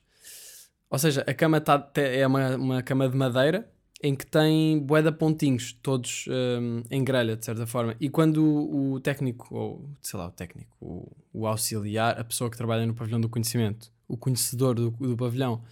[0.90, 3.70] ou seja, a cama tá, é uma, uma cama de madeira
[4.03, 7.94] em que tem de pontinhos, todos hum, em grelha, de certa forma.
[8.00, 12.50] E quando o, o técnico, ou sei lá, o técnico, o, o auxiliar, a pessoa
[12.50, 15.62] que trabalha no pavilhão do conhecimento, o conhecedor do, do pavilhão,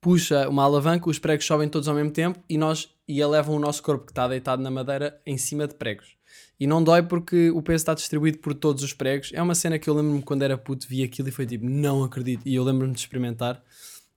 [0.00, 3.58] puxa uma alavanca, os pregos sobem todos ao mesmo tempo e nós e elevam o
[3.58, 6.16] nosso corpo que está deitado na madeira em cima de pregos.
[6.58, 9.30] E não dói porque o peso está distribuído por todos os pregos.
[9.34, 12.04] É uma cena que eu lembro-me quando era puto, vi aquilo e foi tipo, não
[12.04, 12.42] acredito.
[12.46, 13.62] E eu lembro-me de experimentar.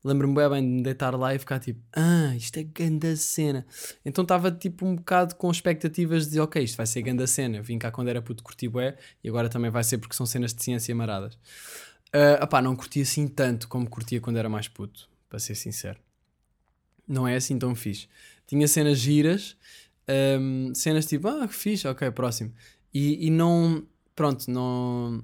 [0.03, 3.65] Lembro-me bem, bem de me deitar lá e ficar tipo, ah, isto é ganda cena.
[4.05, 7.57] Então estava tipo um bocado com expectativas de, ok, isto vai ser ganda cena.
[7.57, 10.25] Eu vim cá quando era puto curti bué e agora também vai ser porque são
[10.25, 11.37] cenas de ciência maradas.
[12.13, 15.99] Ah, opá, não curti assim tanto como curtia quando era mais puto, para ser sincero.
[17.07, 18.07] Não é assim tão fixe.
[18.45, 19.57] Tinha cenas giras,
[20.07, 22.53] ahm, cenas tipo, ah, que fixe, ok, próximo.
[22.93, 25.23] E, e não, pronto, não.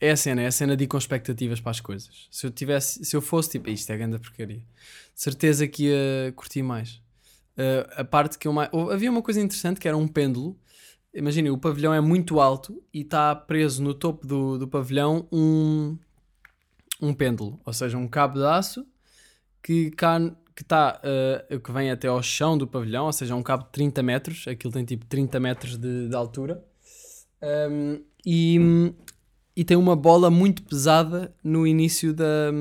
[0.00, 2.28] É a cena, é a cena de ir com expectativas para as coisas.
[2.30, 4.64] Se eu tivesse, se eu fosse tipo, isto é grande porcaria, de
[5.20, 7.00] certeza que ia curtir mais.
[7.56, 8.70] Ah, a parte que eu mais.
[8.92, 10.56] Havia uma coisa interessante que era um pêndulo.
[11.18, 15.98] Imaginem, o pavilhão é muito alto e está preso no topo do, do pavilhão um,
[17.02, 18.86] um pêndulo, ou seja, um cabo de aço
[19.62, 20.18] que cá
[20.54, 21.00] que está
[21.64, 24.72] que vem até ao chão do pavilhão, ou seja, um cabo de 30 metros, aquilo
[24.72, 26.64] tem tipo 30 metros de, de altura,
[27.42, 28.58] Um, e,
[29.56, 32.52] e tem uma bola muito pesada no início da.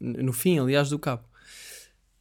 [0.00, 1.24] no fim, aliás, do cabo.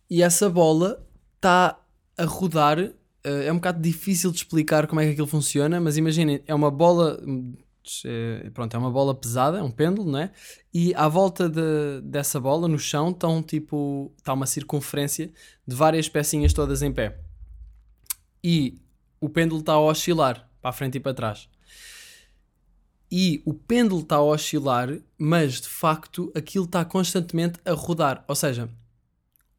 [0.10, 1.06] E essa bola
[1.36, 1.80] está
[2.18, 2.92] a rodar.
[3.24, 6.54] Eh, é um bocado difícil de explicar como é que aquilo funciona, mas imaginem, é
[6.54, 7.20] uma bola
[8.06, 10.32] eh, pronto, é uma bola pesada, é um pêndulo, não é?
[10.74, 15.32] E à volta de- dessa bola, no chão, estão tipo, está uma circunferência
[15.68, 17.20] de várias pecinhas todas em pé.
[18.44, 18.80] E
[19.20, 21.50] o pêndulo está a oscilar para a frente e para trás.
[23.12, 28.24] E o pêndulo está a oscilar, mas de facto aquilo está constantemente a rodar.
[28.28, 28.70] Ou seja,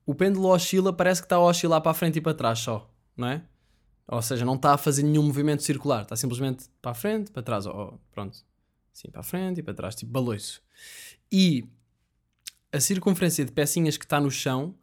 [0.04, 2.90] o pêndulo oscila, parece que está a oscilar para a frente e para trás só,
[3.16, 3.42] não é?
[4.06, 7.42] Ou seja, não está a fazer nenhum movimento circular, está simplesmente para a frente, para
[7.42, 8.38] trás, ou, pronto,
[8.92, 10.62] sim, para a frente e para trás, tipo baloiço.
[11.32, 11.66] E
[12.70, 14.74] a circunferência de pecinhas que está no chão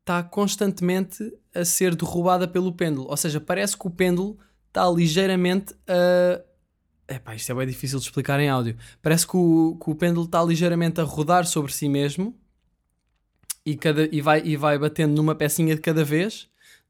[0.00, 3.08] está constantemente a ser derrubada pelo pêndulo.
[3.08, 6.42] Ou seja, parece que o pêndulo está ligeiramente a.
[7.08, 8.76] Epá, isto é bem difícil de explicar em áudio.
[9.00, 12.36] Parece que o, que o pêndulo está ligeiramente a rodar sobre si mesmo
[13.64, 16.48] e, cada, e, vai, e vai batendo numa pecinha de cada vez,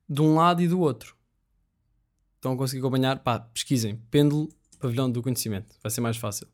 [0.09, 1.16] de um lado e do outro.
[2.47, 3.19] Estão a conseguir acompanhar?
[3.19, 3.97] Pá, pesquisem.
[4.09, 5.75] Pêndulo, pavilhão do conhecimento.
[5.83, 6.47] Vai ser mais fácil.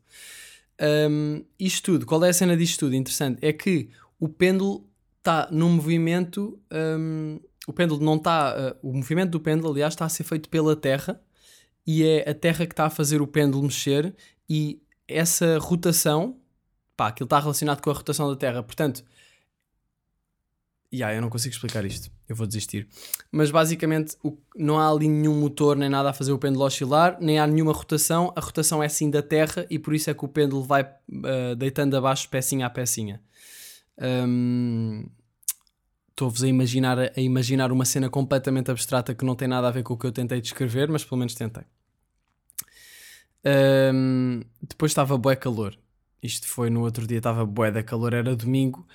[0.81, 2.95] Um, isto tudo, qual é a cena disto tudo?
[2.95, 3.37] Interessante.
[3.45, 6.59] É que o pêndulo está num movimento.
[6.71, 8.75] um, o pêndulo não está.
[8.81, 11.21] uh, o movimento do pêndulo, aliás, está a ser feito pela Terra
[11.85, 14.15] e é a Terra que está a fazer o pêndulo mexer
[14.49, 16.39] e essa rotação.
[16.97, 18.63] Pá, aquilo está relacionado com a rotação da Terra.
[18.63, 19.03] Portanto,
[20.93, 22.11] yeah, eu não consigo explicar isto.
[22.29, 22.87] Eu vou desistir.
[23.31, 27.17] Mas basicamente o- não há ali nenhum motor nem nada a fazer o pêndulo oscilar,
[27.19, 28.31] nem há nenhuma rotação.
[28.35, 31.55] A rotação é sim da Terra e por isso é que o pêndulo vai ah,
[31.57, 33.21] deitando abaixo pecinha a pecinha.
[34.01, 35.05] Hum,
[36.11, 39.81] Estou-vos a imaginar, a imaginar uma cena completamente abstrata que não tem nada a ver
[39.81, 41.63] com o que eu tentei descrever, mas pelo menos tentei.
[43.45, 45.77] Hum, depois estava bué calor.
[46.21, 48.87] Isto foi no outro dia, estava bué da calor, era domingo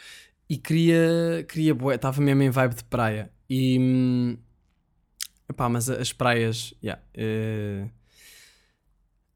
[0.49, 3.31] e queria, queria bué, estava mesmo em vibe de praia.
[3.49, 4.37] E hum,
[5.49, 7.89] epá, mas as praias, yeah, eh,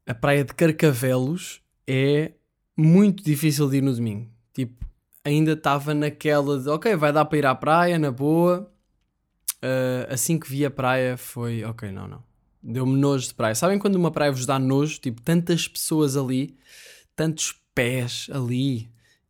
[0.05, 2.33] a praia de Carcavelos é
[2.75, 4.29] muito difícil de ir no domingo.
[4.53, 4.85] Tipo,
[5.23, 8.69] ainda estava naquela de ok, vai dar para ir à praia, na boa.
[9.63, 12.23] Uh, assim que vi a praia foi ok, não, não.
[12.61, 13.55] Deu-me nojo de praia.
[13.55, 14.99] Sabem quando uma praia vos dá nojo?
[14.99, 16.57] Tipo, tantas pessoas ali,
[17.15, 18.89] tantos pés ali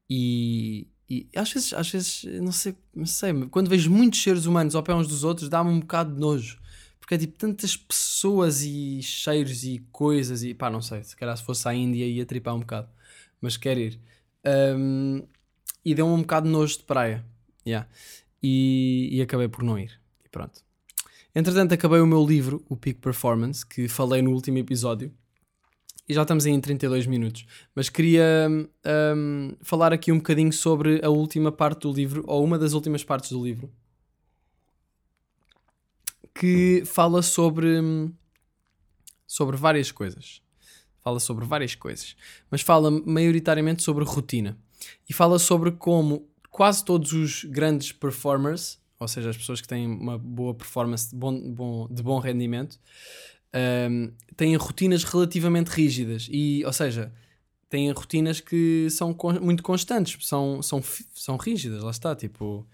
[0.10, 4.76] e, e às vezes, às vezes, não sei, não sei, quando vejo muitos seres humanos
[4.76, 6.60] ao pé uns dos outros, dá-me um bocado de nojo.
[6.99, 11.36] Porque é tipo tantas pessoas e cheiros e coisas e pá, não sei, se calhar
[11.36, 12.88] se fosse à Índia ia tripar um bocado,
[13.41, 13.99] mas quero ir.
[14.45, 15.21] Um,
[15.84, 17.26] e deu-me um bocado de nojo de praia.
[17.67, 17.88] Yeah.
[18.41, 19.99] E, e acabei por não ir.
[20.26, 20.62] E pronto.
[21.36, 25.12] Entretanto, acabei o meu livro, o Peak Performance, que falei no último episódio.
[26.08, 27.46] E já estamos aí em 32 minutos.
[27.74, 28.48] Mas queria
[29.16, 33.04] hum, falar aqui um bocadinho sobre a última parte do livro, ou uma das últimas
[33.04, 33.72] partes do livro,
[36.34, 38.12] que fala sobre, hum,
[39.26, 40.42] sobre várias coisas.
[41.02, 42.16] Fala sobre várias coisas.
[42.50, 44.58] Mas fala maioritariamente sobre rotina.
[45.10, 49.88] E fala sobre como quase todos os grandes performers, ou seja, as pessoas que têm
[49.88, 52.80] uma boa performance de bom, bom- de bom rendimento,
[53.89, 56.28] hum, têm rotinas relativamente rígidas.
[56.32, 57.12] E, ou seja,
[57.70, 62.68] têm rotinas que são con- muito constantes, são, são, são rígidas, lá está, tipo...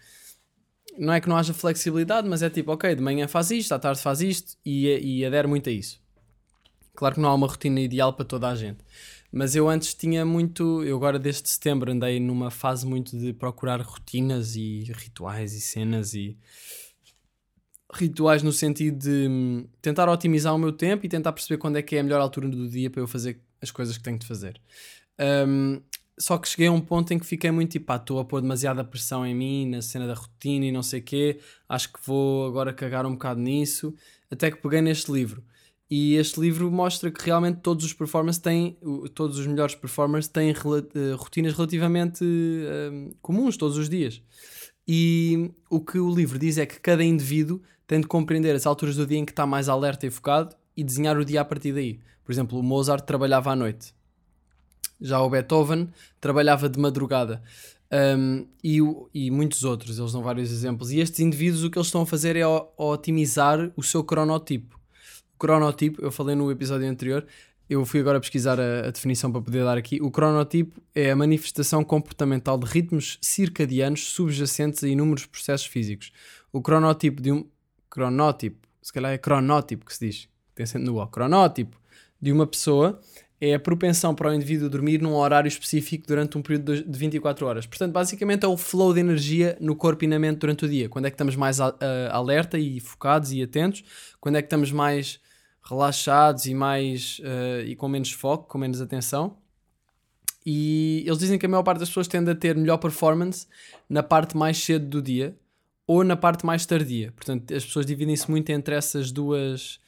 [0.98, 3.80] Não é que não haja flexibilidade, mas é tipo, ok, de manhã faz isto, à
[3.80, 4.88] tarde faz isto e,
[5.20, 6.02] e adere muito a isso.
[6.94, 8.80] Claro que não há uma rotina ideal para toda a gente.
[9.32, 10.84] Mas eu antes tinha muito.
[10.84, 16.14] Eu agora, desde setembro, andei numa fase muito de procurar rotinas e rituais e cenas
[16.14, 16.36] e.
[17.92, 21.82] Rituais no sentido de hum, tentar otimizar o meu tempo e tentar perceber quando é
[21.82, 24.28] que é a melhor altura do dia para eu fazer as coisas que tenho de
[24.28, 24.62] fazer.
[25.48, 25.82] Hum,
[26.20, 28.42] só que cheguei a um ponto em que fiquei muito tipo, pá, estou a pôr
[28.42, 32.00] demasiada pressão em mim, na cena da rotina e não sei o quê, acho que
[32.06, 33.96] vou agora cagar um bocado nisso,
[34.30, 35.42] até que peguei neste livro.
[35.90, 38.78] E este livro mostra que realmente todos os performers têm,
[39.16, 44.22] todos os melhores performers têm eh, rotinas relativamente eh, comuns todos os dias.
[44.88, 48.96] E o que o livro diz é que cada indivíduo tem de compreender as alturas
[48.96, 51.74] do dia em que está mais alerta e focado e desenhar o dia a partir
[51.74, 52.00] daí.
[52.24, 53.96] Por exemplo, o Mozart trabalhava à noite.
[55.02, 55.90] Já o Beethoven
[56.22, 57.42] trabalhava de madrugada.
[57.92, 58.78] Um, e,
[59.12, 60.92] e muitos outros, eles dão vários exemplos.
[60.92, 64.80] E estes indivíduos o que eles estão a fazer é o- otimizar o seu cronotipo.
[65.34, 67.26] O cronotipo, eu falei no episódio anterior,
[67.68, 70.00] eu fui agora pesquisar a, a definição para poder dar aqui.
[70.00, 76.12] O cronotipo é a manifestação comportamental de ritmos circadianos subjacentes a inúmeros processos físicos.
[76.54, 77.48] O cronotipo de um.
[77.90, 81.08] Cronótipo, se calhar é cronótipo que se diz, tem acento no O.
[81.08, 81.80] Cronótipo
[82.22, 83.00] de uma pessoa
[83.42, 87.00] é a propensão para o indivíduo dormir num horário específico durante um período de de
[87.00, 87.66] 24 horas.
[87.66, 90.90] Portanto, basicamente é o flow de energia no corpo e na mente durante o dia.
[90.90, 91.60] Quando é que estamos mais
[92.12, 93.84] alerta e focados e atentos,
[94.20, 95.22] quando é que estamos mais
[95.64, 99.38] relaxados e mais eh, e com menos foco, com menos atenção.
[100.46, 103.48] E eles dizem que a maior parte das pessoas tende a ter melhor performance
[103.90, 105.38] na parte mais cedo do dia
[105.90, 107.12] ou na parte mais tardia.
[107.14, 109.80] Portanto, as pessoas dividem-se muito entre essas duas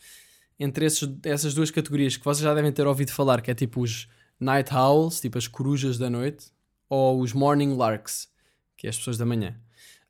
[0.59, 3.81] entre esses- essas duas categorias que vocês já devem ter ouvido falar, que é tipo
[3.81, 4.07] os
[4.39, 6.47] night owls, tipo as corujas da noite,
[6.89, 8.27] ou os morning larks,
[8.75, 9.55] que é as pessoas da manhã.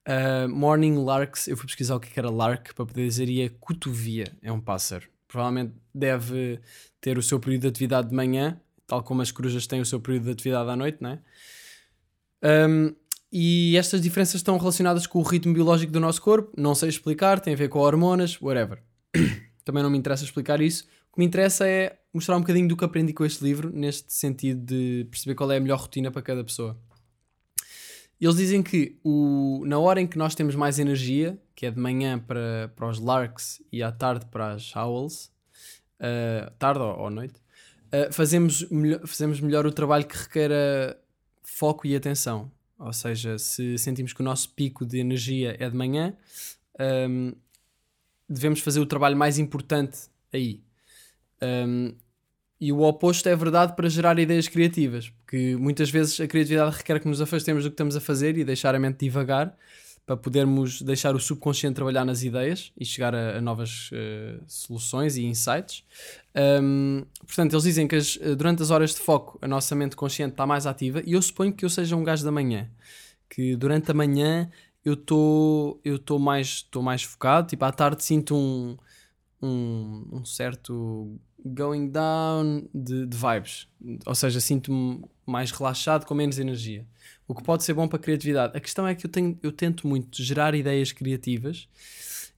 [0.07, 3.29] Uh, morning larks, eu fui pesquisar o que é que era lark para poder dizer,
[3.29, 5.07] e é cotovia, é um pássaro.
[5.27, 6.59] Provavelmente deve
[6.99, 9.99] ter o seu período de atividade de manhã, tal como as corujas têm o seu
[9.99, 11.19] período de atividade à noite, não é?
[12.67, 12.95] Um,
[13.31, 17.39] e estas diferenças estão relacionadas com o ritmo biológico do nosso corpo, não sei explicar,
[17.39, 18.83] tem a ver com hormonas, whatever.
[19.63, 20.83] Também não me interessa explicar isso.
[21.11, 24.13] O que me interessa é mostrar um bocadinho do que aprendi com este livro, neste
[24.13, 26.77] sentido de perceber qual é a melhor rotina para cada pessoa.
[28.19, 31.79] Eles dizem que o, na hora em que nós temos mais energia, que é de
[31.79, 35.31] manhã para, para os larks e à tarde para as owls,
[35.99, 37.35] uh, tarde ou, ou noite,
[37.87, 40.51] uh, fazemos, melhor, fazemos melhor o trabalho que requer
[41.41, 42.51] foco e atenção.
[42.81, 46.13] Ou seja, se sentimos que o nosso pico de energia é de manhã,
[47.09, 47.33] um,
[48.27, 49.99] devemos fazer o trabalho mais importante
[50.33, 50.61] aí.
[51.41, 51.93] Um,
[52.59, 56.99] e o oposto é verdade para gerar ideias criativas, porque muitas vezes a criatividade requer
[56.99, 59.55] que nos afastemos do que estamos a fazer e deixar a mente divagar
[60.05, 65.15] para podermos deixar o subconsciente trabalhar nas ideias e chegar a, a novas uh, soluções
[65.15, 65.83] e insights.
[66.35, 70.31] Um, portanto, eles dizem que as, durante as horas de foco a nossa mente consciente
[70.33, 72.69] está mais ativa e eu suponho que eu seja um gajo da manhã,
[73.29, 74.49] que durante a manhã
[74.83, 78.77] eu estou eu estou mais, tô mais focado, tipo à tarde sinto um,
[79.41, 83.67] um, um certo going down de, de vibes,
[84.05, 86.85] ou seja, sinto-me mais relaxado, com menos energia,
[87.27, 88.55] o que pode ser bom para a criatividade.
[88.55, 91.67] A questão é que eu, tenho, eu tento muito gerar ideias criativas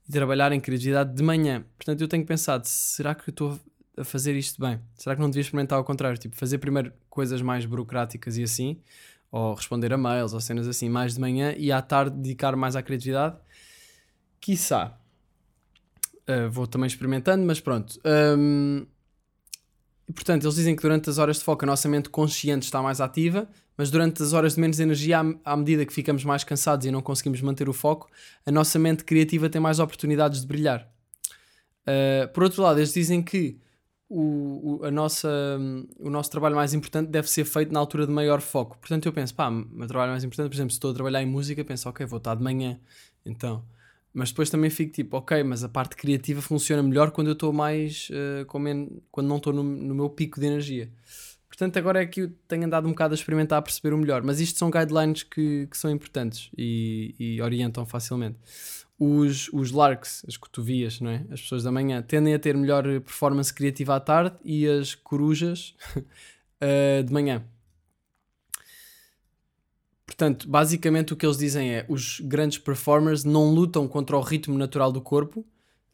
[0.07, 3.59] e trabalhar em criatividade de manhã, portanto eu tenho pensado, será que eu estou
[3.97, 4.79] a fazer isto bem?
[4.95, 6.17] Será que não devia experimentar ao contrário?
[6.17, 8.79] Tipo, fazer primeiro coisas mais burocráticas e assim,
[9.31, 12.75] ou responder a mails ou cenas assim mais de manhã e à tarde dedicar mais
[12.75, 13.35] à criatividade?
[14.39, 14.97] Quiçá.
[16.27, 17.99] Uh, vou também experimentando, mas pronto.
[18.05, 18.85] Um,
[20.07, 22.81] e portanto, eles dizem que durante as horas de foco a nossa mente consciente está
[22.81, 23.47] mais ativa,
[23.77, 27.01] mas durante as horas de menos energia, à, medida que ficamos mais cansados e não
[27.01, 28.09] conseguimos manter o foco,
[28.45, 30.87] a nossa mente criativa tem mais oportunidades de brilhar.
[31.81, 33.57] Uh, por outro lado, eles dizem que
[34.09, 35.29] o, o, a nossa,
[35.99, 38.77] o nosso trabalho mais importante deve ser feito na altura de maior foco.
[38.77, 41.23] Portanto, eu penso, pá, o meu trabalho mais importante, por exemplo, se estou a trabalhar
[41.23, 42.79] em música, penso, ok, vou estar de manhã,
[43.25, 43.63] então.
[44.13, 47.51] Mas depois também fico tipo, ok, mas a parte criativa funciona melhor quando eu estou
[47.51, 50.91] mais, uh, quando não estou no, no meu pico de energia.
[51.53, 54.23] Portanto, agora é que eu tenho andado um bocado a experimentar a perceber o melhor.
[54.23, 58.39] Mas isto são guidelines que, que são importantes e, e orientam facilmente.
[58.97, 61.25] Os, os larks, as cotovias, não é?
[61.29, 65.75] as pessoas da manhã, tendem a ter melhor performance criativa à tarde e as corujas
[65.95, 67.43] uh, de manhã.
[70.13, 74.55] Portanto, basicamente o que eles dizem é os grandes performers não lutam contra o ritmo
[74.55, 75.43] natural do corpo,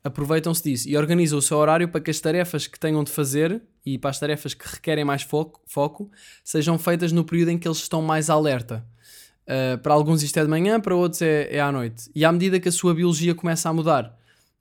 [0.03, 3.61] aproveitam-se disso e organizam o seu horário para que as tarefas que tenham de fazer
[3.85, 6.11] e para as tarefas que requerem mais foco, foco
[6.43, 8.85] sejam feitas no período em que eles estão mais alerta.
[9.43, 12.11] Uh, para alguns isto é de manhã, para outros é, é à noite.
[12.13, 14.17] E à medida que a sua biologia começa a mudar,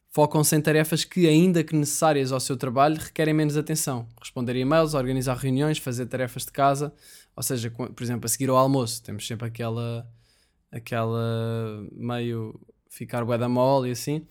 [0.09, 4.07] focam-se em tarefas que, ainda que necessárias ao seu trabalho, requerem menos atenção.
[4.21, 6.93] Responder e-mails, organizar reuniões, fazer tarefas de casa.
[7.39, 10.05] Ou seja, por exemplo, a seguir ao almoço, temos sempre aquela,
[10.73, 12.61] aquela meio
[12.91, 14.27] ficar bué da mole e assim.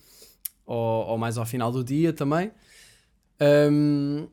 [0.66, 2.52] Ou, ou, mais ao final do dia também.
[3.40, 4.28] Um,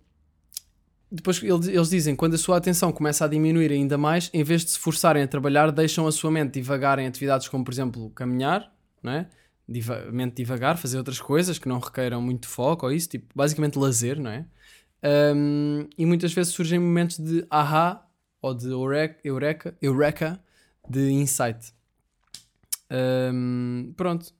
[1.10, 4.72] depois eles, dizem quando a sua atenção começa a diminuir ainda mais, em vez de
[4.72, 8.70] se forçarem a trabalhar, deixam a sua mente divagar em atividades como, por exemplo, caminhar,
[9.02, 9.30] não é?
[9.70, 13.80] Diva, mente divagar, fazer outras coisas que não requeiram muito foco ou isso, tipo, basicamente
[13.80, 14.46] lazer, não é?
[15.34, 18.05] Um, e muitas vezes surgem momentos de aha
[18.46, 20.40] ou de eureka, eureka,
[20.88, 21.74] de insight.
[22.92, 24.32] Um, pronto.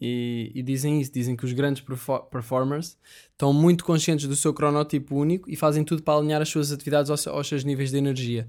[0.00, 1.82] E, e, dizem isso, dizem que os grandes
[2.30, 2.98] performers
[3.30, 7.10] estão muito conscientes do seu cronotipo único e fazem tudo para alinhar as suas atividades
[7.10, 8.48] aos, aos seus níveis de energia.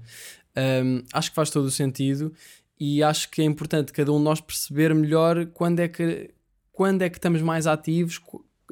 [0.56, 2.32] Um, acho que faz todo o sentido
[2.78, 6.34] e acho que é importante cada um de nós perceber melhor quando é que,
[6.72, 8.20] quando é que estamos mais ativos,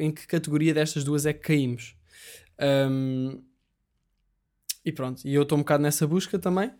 [0.00, 1.94] em que categoria destas duas é que caímos.
[2.60, 3.40] Um,
[4.84, 6.70] e pronto, e eu estou um bocado nessa busca também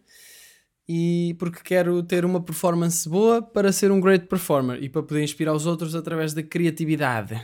[0.89, 5.23] e porque quero ter uma performance boa para ser um great performer e para poder
[5.23, 7.35] inspirar os outros através da criatividade.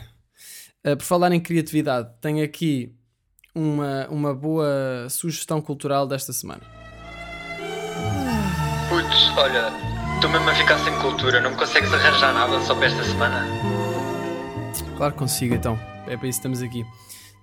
[0.87, 2.95] Uh, por falar em criatividade, tenho aqui
[3.55, 6.63] uma, uma boa sugestão cultural desta semana.
[8.89, 9.73] Putz, olha,
[10.15, 13.47] estou mesmo a ficar sem cultura, não me consegues arranjar nada só para esta semana?
[14.97, 15.79] Claro que consigo, então.
[16.07, 16.85] É para isso que estamos aqui.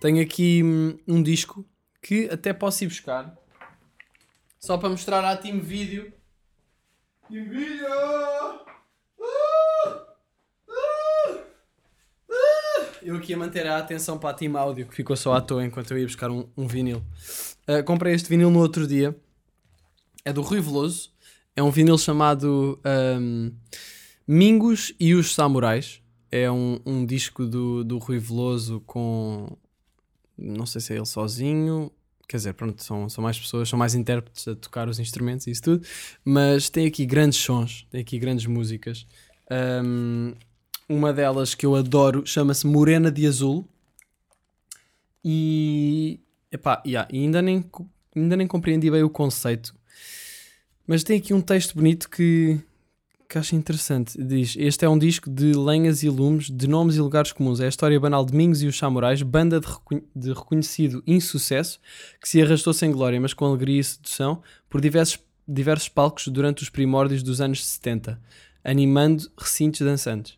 [0.01, 1.65] tenho aqui hum, um disco
[2.07, 3.37] que até posso ir buscar
[4.57, 6.09] só para mostrar à Team Video.
[7.27, 7.45] Team!
[7.85, 8.65] Ah!
[9.21, 10.05] Ah!
[10.69, 11.39] Ah!
[13.03, 15.65] Eu aqui a manter a atenção para a Team Áudio, que ficou só à toa
[15.65, 17.03] enquanto eu ia buscar um, um vinil.
[17.67, 19.13] Uh, comprei este vinil no outro dia.
[20.23, 21.11] É do Rui Veloso.
[21.57, 22.79] É um vinil chamado
[23.19, 23.51] um,
[24.25, 26.01] Mingos e os Samurais.
[26.31, 29.57] É um, um disco do, do Rui Veloso com.
[30.37, 31.91] Não sei se é ele sozinho.
[32.27, 35.51] Quer dizer, pronto, são, são mais pessoas, são mais intérpretes a tocar os instrumentos e
[35.51, 35.87] isso tudo.
[36.25, 39.07] Mas tem aqui grandes sons, tem aqui grandes músicas.
[39.49, 40.33] Um,
[40.89, 43.65] uma delas que eu adoro chama-se Morena de Azul.
[45.23, 46.19] E.
[46.51, 47.63] Epá, yeah, ainda, nem,
[48.15, 49.73] ainda nem compreendi bem o conceito.
[50.85, 52.59] Mas tem aqui um texto bonito que,
[53.27, 54.17] que acho interessante.
[54.21, 57.59] Diz: Este é um disco de lenhas e lumes, de nomes e lugares comuns.
[57.59, 59.67] É a história banal de Mingos e os Samurais, banda de,
[60.15, 61.79] de reconhecido insucesso
[62.21, 66.63] que se arrastou sem glória, mas com alegria e sedução, por diversos, diversos palcos durante
[66.63, 68.19] os primórdios dos anos 70,
[68.63, 70.37] animando recintos dançantes.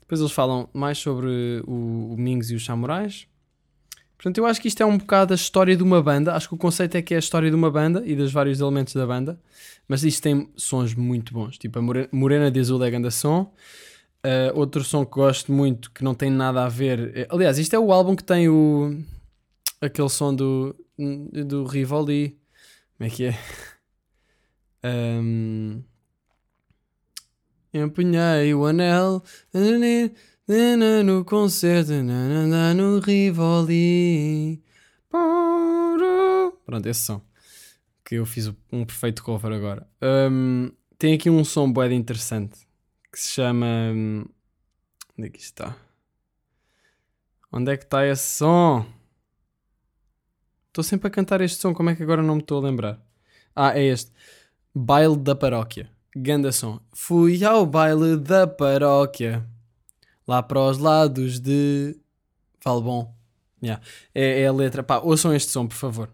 [0.00, 3.26] Depois eles falam mais sobre o, o Mingos e os Samurais.
[4.20, 6.34] Portanto, eu acho que isto é um bocado a história de uma banda.
[6.34, 8.60] Acho que o conceito é que é a história de uma banda e dos vários
[8.60, 9.40] elementos da banda.
[9.88, 11.56] Mas isto tem sons muito bons.
[11.56, 13.50] Tipo, a Morena de Azul é grande som.
[14.22, 17.16] Uh, outro som que gosto muito, que não tem nada a ver.
[17.16, 18.94] É, aliás, isto é o álbum que tem o.
[19.80, 20.76] aquele som do.
[20.98, 22.38] do Rivoli.
[22.98, 23.38] Como é que é?
[24.82, 25.82] Um,
[27.74, 29.22] empunhei o anel
[31.04, 34.60] no concerto no Rivoli.
[36.66, 37.20] Pronto, esse som.
[38.04, 39.86] Que eu fiz um perfeito cover agora.
[40.02, 42.66] Um, tem aqui um som bué interessante
[43.12, 43.66] que se chama.
[43.66, 44.24] Um,
[45.16, 45.76] onde é que está?
[47.52, 48.84] Onde é que está esse som?
[50.68, 53.00] Estou sempre a cantar este som, como é que agora não me estou a lembrar?
[53.54, 54.12] Ah, é este.
[54.74, 55.90] Baile da Paróquia.
[56.16, 56.80] Ganda som.
[56.92, 59.46] Fui ao baile da paróquia.
[60.30, 61.96] Lá para os lados de
[62.64, 63.12] Valbon.
[63.60, 63.82] Yeah.
[64.14, 64.80] É, é, a letra.
[64.80, 66.08] Pá, ouçam este som, por favor.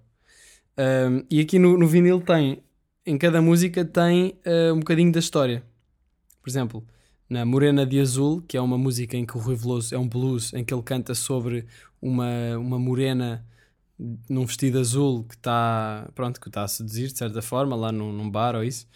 [0.79, 2.62] Um, e aqui no, no vinil tem,
[3.05, 5.62] em cada música tem uh, um bocadinho da história.
[6.43, 6.83] Por exemplo,
[7.29, 10.09] na Morena de Azul, que é uma música em que o Rui Veloso é um
[10.09, 11.67] blues, em que ele canta sobre
[12.01, 13.47] uma, uma morena
[14.28, 18.12] num vestido azul que está pronto, que está a seduzir de certa forma, lá num,
[18.12, 18.86] num bar ou isso.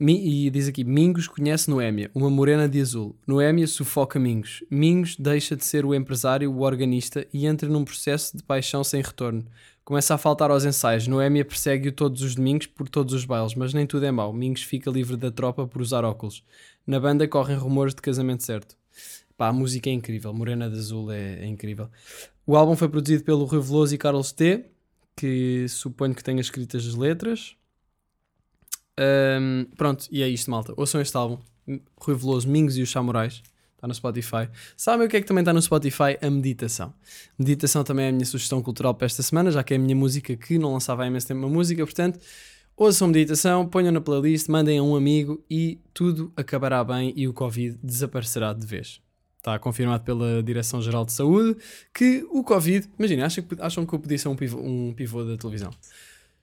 [0.00, 3.14] E diz aqui: Mingos conhece Noémia, uma morena de azul.
[3.26, 4.64] Noémia sufoca Mingos.
[4.68, 9.00] Mingos deixa de ser o empresário, o organista e entra num processo de paixão sem
[9.00, 9.44] retorno.
[9.84, 11.06] Começa a faltar aos ensaios.
[11.06, 14.32] Noémia persegue-o todos os domingos por todos os bailes, mas nem tudo é mau.
[14.32, 16.42] Mingos fica livre da tropa por usar óculos.
[16.86, 18.76] Na banda correm rumores de casamento certo.
[19.36, 20.32] Pá, a música é incrível.
[20.32, 21.88] Morena de Azul é, é incrível.
[22.46, 24.64] O álbum foi produzido pelo Rui Veloso e Carlos T,
[25.16, 27.56] que suponho que tenha escrito as letras.
[28.98, 30.74] Um, pronto, e é isto, malta.
[30.76, 31.38] Ouçam este álbum,
[31.96, 33.42] Rui Veloso, Mingos e os Samurais.
[33.82, 34.48] Está no Spotify.
[34.76, 36.16] Sabem o que é que também está no Spotify?
[36.22, 36.94] A meditação.
[37.36, 39.96] Meditação também é a minha sugestão cultural para esta semana, já que é a minha
[39.96, 41.84] música que não lançava há imenso tempo uma música.
[41.84, 42.20] Portanto,
[42.76, 47.32] ouçam meditação, ponham na playlist, mandem a um amigo e tudo acabará bem e o
[47.32, 49.00] Covid desaparecerá de vez.
[49.42, 51.56] Está confirmado pela Direção-Geral de Saúde
[51.92, 52.88] que o Covid.
[52.96, 55.72] Imagina, acham que, acham que eu podia ser um pivô, um pivô da televisão?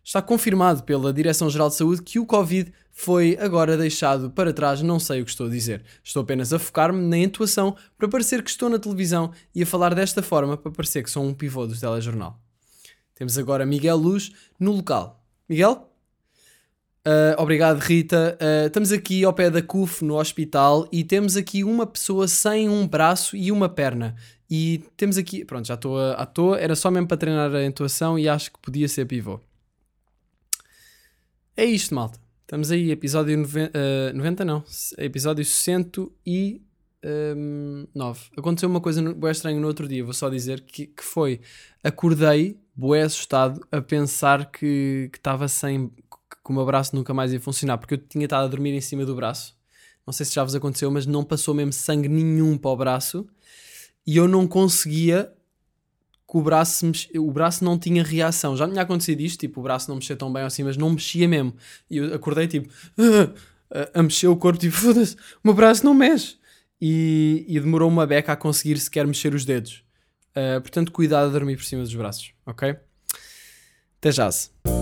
[0.04, 4.82] Está confirmado pela Direção-Geral de Saúde que o Covid foi agora deixado para trás.
[4.82, 5.82] Não sei o que estou a dizer.
[6.04, 9.95] Estou apenas a focar-me na intuação para parecer que estou na televisão e a falar
[9.95, 12.38] desta forma para parecer que sou um pivô do telejornal.
[13.16, 15.24] Temos agora Miguel Luz no local.
[15.47, 15.89] Miguel?
[17.10, 18.38] Uh, obrigado, Rita.
[18.39, 22.70] Uh, estamos aqui ao pé da CUF, no hospital, e temos aqui uma pessoa sem
[22.70, 24.16] um braço e uma perna.
[24.47, 25.43] E temos aqui.
[25.43, 26.60] Pronto, já estou à toa.
[26.60, 29.39] Era só mesmo para treinar a intuação e acho que podia ser pivô.
[31.57, 32.20] É isto, malta.
[32.41, 33.80] Estamos aí, episódio 90,
[34.14, 34.64] uh, 90 não,
[34.99, 36.62] episódio 109.
[37.03, 37.88] Um,
[38.38, 41.39] Aconteceu uma coisa bem estranha no outro dia, vou só dizer que, que foi,
[41.84, 45.91] acordei, bué assustado, a pensar que estava sem,
[46.30, 48.82] que o meu braço nunca mais ia funcionar, porque eu tinha estado a dormir em
[48.82, 49.58] cima do braço.
[50.06, 53.28] Não sei se já vos aconteceu, mas não passou mesmo sangue nenhum para o braço
[54.06, 55.32] e eu não conseguia
[56.30, 58.56] que o braço, o braço não tinha reação.
[58.56, 60.92] Já me tinha acontecido isto, tipo, o braço não mexia tão bem assim, mas não
[60.92, 61.56] mexia mesmo.
[61.90, 62.72] E eu acordei, tipo,
[63.94, 66.38] a mexer o corpo, tipo, foda-se, o meu braço não mexe.
[66.82, 69.84] E, e, demorou uma beca a conseguir sequer mexer os dedos.
[70.32, 72.78] Uh, portanto, cuidado a dormir por cima dos braços, ok?
[73.98, 74.32] Até já.
[74.32, 74.79] -se.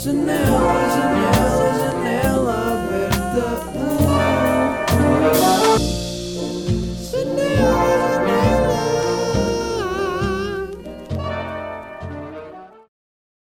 [0.00, 1.49] hours and hours and hours.